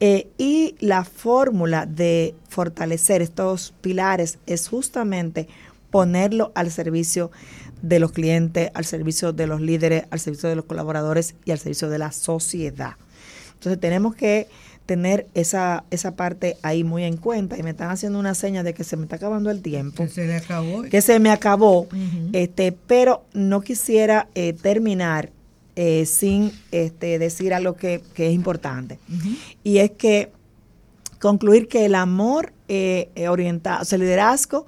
Eh, 0.00 0.28
y 0.36 0.74
la 0.80 1.04
fórmula 1.04 1.86
de 1.86 2.34
fortalecer 2.48 3.22
estos 3.22 3.72
pilares 3.82 4.38
es 4.46 4.68
justamente 4.68 5.46
ponerlo 5.90 6.52
al 6.54 6.70
servicio 6.70 7.30
de 7.30 7.30
los 7.82 8.12
clientes, 8.12 8.70
al 8.74 8.84
servicio 8.84 9.32
de 9.32 9.46
los 9.46 9.60
líderes, 9.60 10.04
al 10.10 10.20
servicio 10.20 10.48
de 10.48 10.56
los 10.56 10.64
colaboradores 10.64 11.34
y 11.44 11.50
al 11.50 11.58
servicio 11.58 11.88
de 11.88 11.98
la 11.98 12.12
sociedad. 12.12 12.94
Entonces 13.54 13.80
tenemos 13.80 14.14
que 14.14 14.48
tener 14.86 15.28
esa, 15.34 15.84
esa 15.90 16.16
parte 16.16 16.56
ahí 16.62 16.82
muy 16.82 17.04
en 17.04 17.16
cuenta 17.16 17.56
y 17.56 17.62
me 17.62 17.70
están 17.70 17.90
haciendo 17.90 18.18
una 18.18 18.34
seña 18.34 18.62
de 18.64 18.74
que 18.74 18.82
se 18.82 18.96
me 18.96 19.04
está 19.04 19.16
acabando 19.16 19.50
el 19.50 19.62
tiempo. 19.62 20.02
Que 20.02 20.08
se 20.08 20.26
me 20.26 20.34
acabó. 20.34 20.82
Que 20.82 21.00
se 21.00 21.20
me 21.20 21.30
acabó, 21.30 21.86
este, 22.32 22.72
pero 22.72 23.24
no 23.32 23.60
quisiera 23.60 24.28
eh, 24.34 24.52
terminar 24.52 25.30
eh, 25.76 26.06
sin 26.06 26.50
este, 26.72 27.20
decir 27.20 27.54
algo 27.54 27.76
que, 27.76 28.02
que 28.14 28.28
es 28.28 28.34
importante. 28.34 28.98
Y 29.62 29.78
es 29.78 29.92
que 29.92 30.32
concluir 31.20 31.68
que 31.68 31.84
el 31.84 31.94
amor 31.94 32.52
eh, 32.66 33.10
orientado, 33.28 33.82
o 33.82 33.84
sea, 33.84 33.96
el 33.96 34.02
liderazgo 34.02 34.66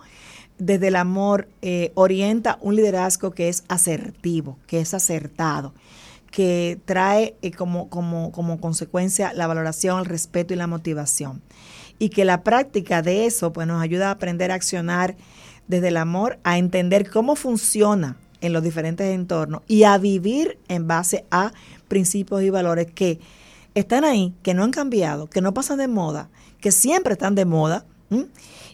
desde 0.64 0.88
el 0.88 0.96
amor 0.96 1.48
eh, 1.60 1.90
orienta 1.96 2.56
un 2.60 2.76
liderazgo 2.76 3.32
que 3.32 3.48
es 3.48 3.64
asertivo, 3.66 4.58
que 4.68 4.78
es 4.80 4.94
acertado, 4.94 5.74
que 6.30 6.78
trae 6.84 7.34
eh, 7.42 7.50
como, 7.50 7.90
como, 7.90 8.30
como 8.30 8.60
consecuencia 8.60 9.32
la 9.32 9.48
valoración, 9.48 9.98
el 9.98 10.04
respeto 10.04 10.54
y 10.54 10.56
la 10.56 10.68
motivación. 10.68 11.42
Y 11.98 12.10
que 12.10 12.24
la 12.24 12.44
práctica 12.44 13.02
de 13.02 13.26
eso 13.26 13.52
pues, 13.52 13.66
nos 13.66 13.82
ayuda 13.82 14.08
a 14.08 14.12
aprender 14.12 14.52
a 14.52 14.54
accionar 14.54 15.16
desde 15.66 15.88
el 15.88 15.96
amor, 15.96 16.38
a 16.44 16.58
entender 16.58 17.10
cómo 17.10 17.34
funciona 17.34 18.16
en 18.40 18.52
los 18.52 18.62
diferentes 18.62 19.12
entornos 19.12 19.62
y 19.66 19.82
a 19.82 19.98
vivir 19.98 20.58
en 20.68 20.86
base 20.86 21.24
a 21.32 21.52
principios 21.88 22.40
y 22.44 22.50
valores 22.50 22.86
que 22.86 23.18
están 23.74 24.04
ahí, 24.04 24.32
que 24.44 24.54
no 24.54 24.62
han 24.62 24.70
cambiado, 24.70 25.26
que 25.26 25.40
no 25.40 25.54
pasan 25.54 25.78
de 25.78 25.88
moda, 25.88 26.28
que 26.60 26.70
siempre 26.70 27.14
están 27.14 27.34
de 27.34 27.46
moda 27.46 27.84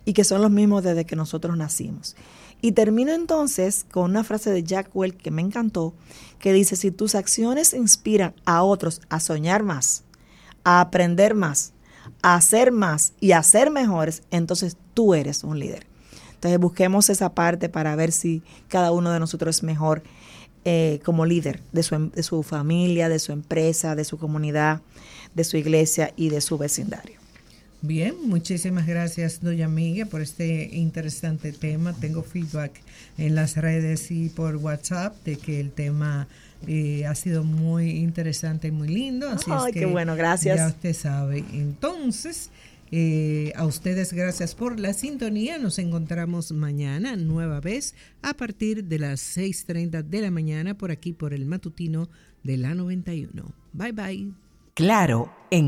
y 0.04 0.12
que 0.12 0.24
son 0.24 0.42
los 0.42 0.50
mismos 0.50 0.82
desde 0.82 1.04
que 1.04 1.16
nosotros 1.16 1.56
nacimos. 1.56 2.16
Y 2.60 2.72
termino 2.72 3.12
entonces 3.12 3.86
con 3.90 4.10
una 4.10 4.24
frase 4.24 4.50
de 4.50 4.64
Jack 4.64 4.90
Well 4.94 5.16
que 5.16 5.30
me 5.30 5.42
encantó, 5.42 5.94
que 6.38 6.52
dice, 6.52 6.76
si 6.76 6.90
tus 6.90 7.14
acciones 7.14 7.72
inspiran 7.72 8.34
a 8.44 8.62
otros 8.62 9.00
a 9.08 9.20
soñar 9.20 9.62
más, 9.62 10.04
a 10.64 10.80
aprender 10.80 11.34
más, 11.34 11.72
a 12.22 12.34
hacer 12.34 12.72
más 12.72 13.12
y 13.20 13.32
a 13.32 13.42
ser 13.42 13.70
mejores, 13.70 14.22
entonces 14.30 14.76
tú 14.94 15.14
eres 15.14 15.44
un 15.44 15.58
líder. 15.58 15.86
Entonces 16.34 16.58
busquemos 16.58 17.10
esa 17.10 17.34
parte 17.34 17.68
para 17.68 17.94
ver 17.96 18.12
si 18.12 18.42
cada 18.68 18.92
uno 18.92 19.10
de 19.10 19.20
nosotros 19.20 19.56
es 19.56 19.62
mejor 19.62 20.02
eh, 20.64 21.00
como 21.04 21.26
líder 21.26 21.62
de 21.72 21.82
su, 21.82 22.10
de 22.10 22.22
su 22.22 22.42
familia, 22.42 23.08
de 23.08 23.18
su 23.18 23.32
empresa, 23.32 23.94
de 23.94 24.04
su 24.04 24.18
comunidad, 24.18 24.82
de 25.34 25.44
su 25.44 25.56
iglesia 25.56 26.12
y 26.16 26.28
de 26.28 26.40
su 26.40 26.58
vecindario. 26.58 27.17
Bien, 27.80 28.16
muchísimas 28.28 28.88
gracias, 28.88 29.40
doña 29.40 29.68
Miguel, 29.68 30.08
por 30.08 30.20
este 30.20 30.68
interesante 30.72 31.52
tema. 31.52 31.92
Tengo 31.92 32.24
feedback 32.24 32.72
en 33.18 33.36
las 33.36 33.56
redes 33.56 34.10
y 34.10 34.30
por 34.30 34.56
WhatsApp 34.56 35.14
de 35.24 35.36
que 35.36 35.60
el 35.60 35.70
tema 35.70 36.26
eh, 36.66 37.06
ha 37.06 37.14
sido 37.14 37.44
muy 37.44 37.90
interesante 37.90 38.68
y 38.68 38.70
muy 38.72 38.88
lindo. 38.88 39.28
Así 39.30 39.48
Ay, 39.48 39.72
qué 39.72 39.86
bueno, 39.86 40.16
gracias. 40.16 40.56
Ya 40.56 40.66
usted 40.66 40.92
sabe. 40.92 41.44
Entonces, 41.52 42.50
eh, 42.90 43.52
a 43.54 43.64
ustedes 43.64 44.12
gracias 44.12 44.56
por 44.56 44.80
la 44.80 44.92
sintonía. 44.92 45.58
Nos 45.58 45.78
encontramos 45.78 46.50
mañana, 46.50 47.14
nueva 47.14 47.60
vez, 47.60 47.94
a 48.22 48.34
partir 48.34 48.84
de 48.84 48.98
las 48.98 49.36
6.30 49.36 50.02
de 50.02 50.20
la 50.20 50.32
mañana, 50.32 50.76
por 50.76 50.90
aquí, 50.90 51.12
por 51.12 51.32
el 51.32 51.46
matutino 51.46 52.08
de 52.42 52.56
la 52.56 52.74
91. 52.74 53.52
Bye 53.72 53.92
bye. 53.92 54.32
Claro, 54.78 55.32
en 55.50 55.66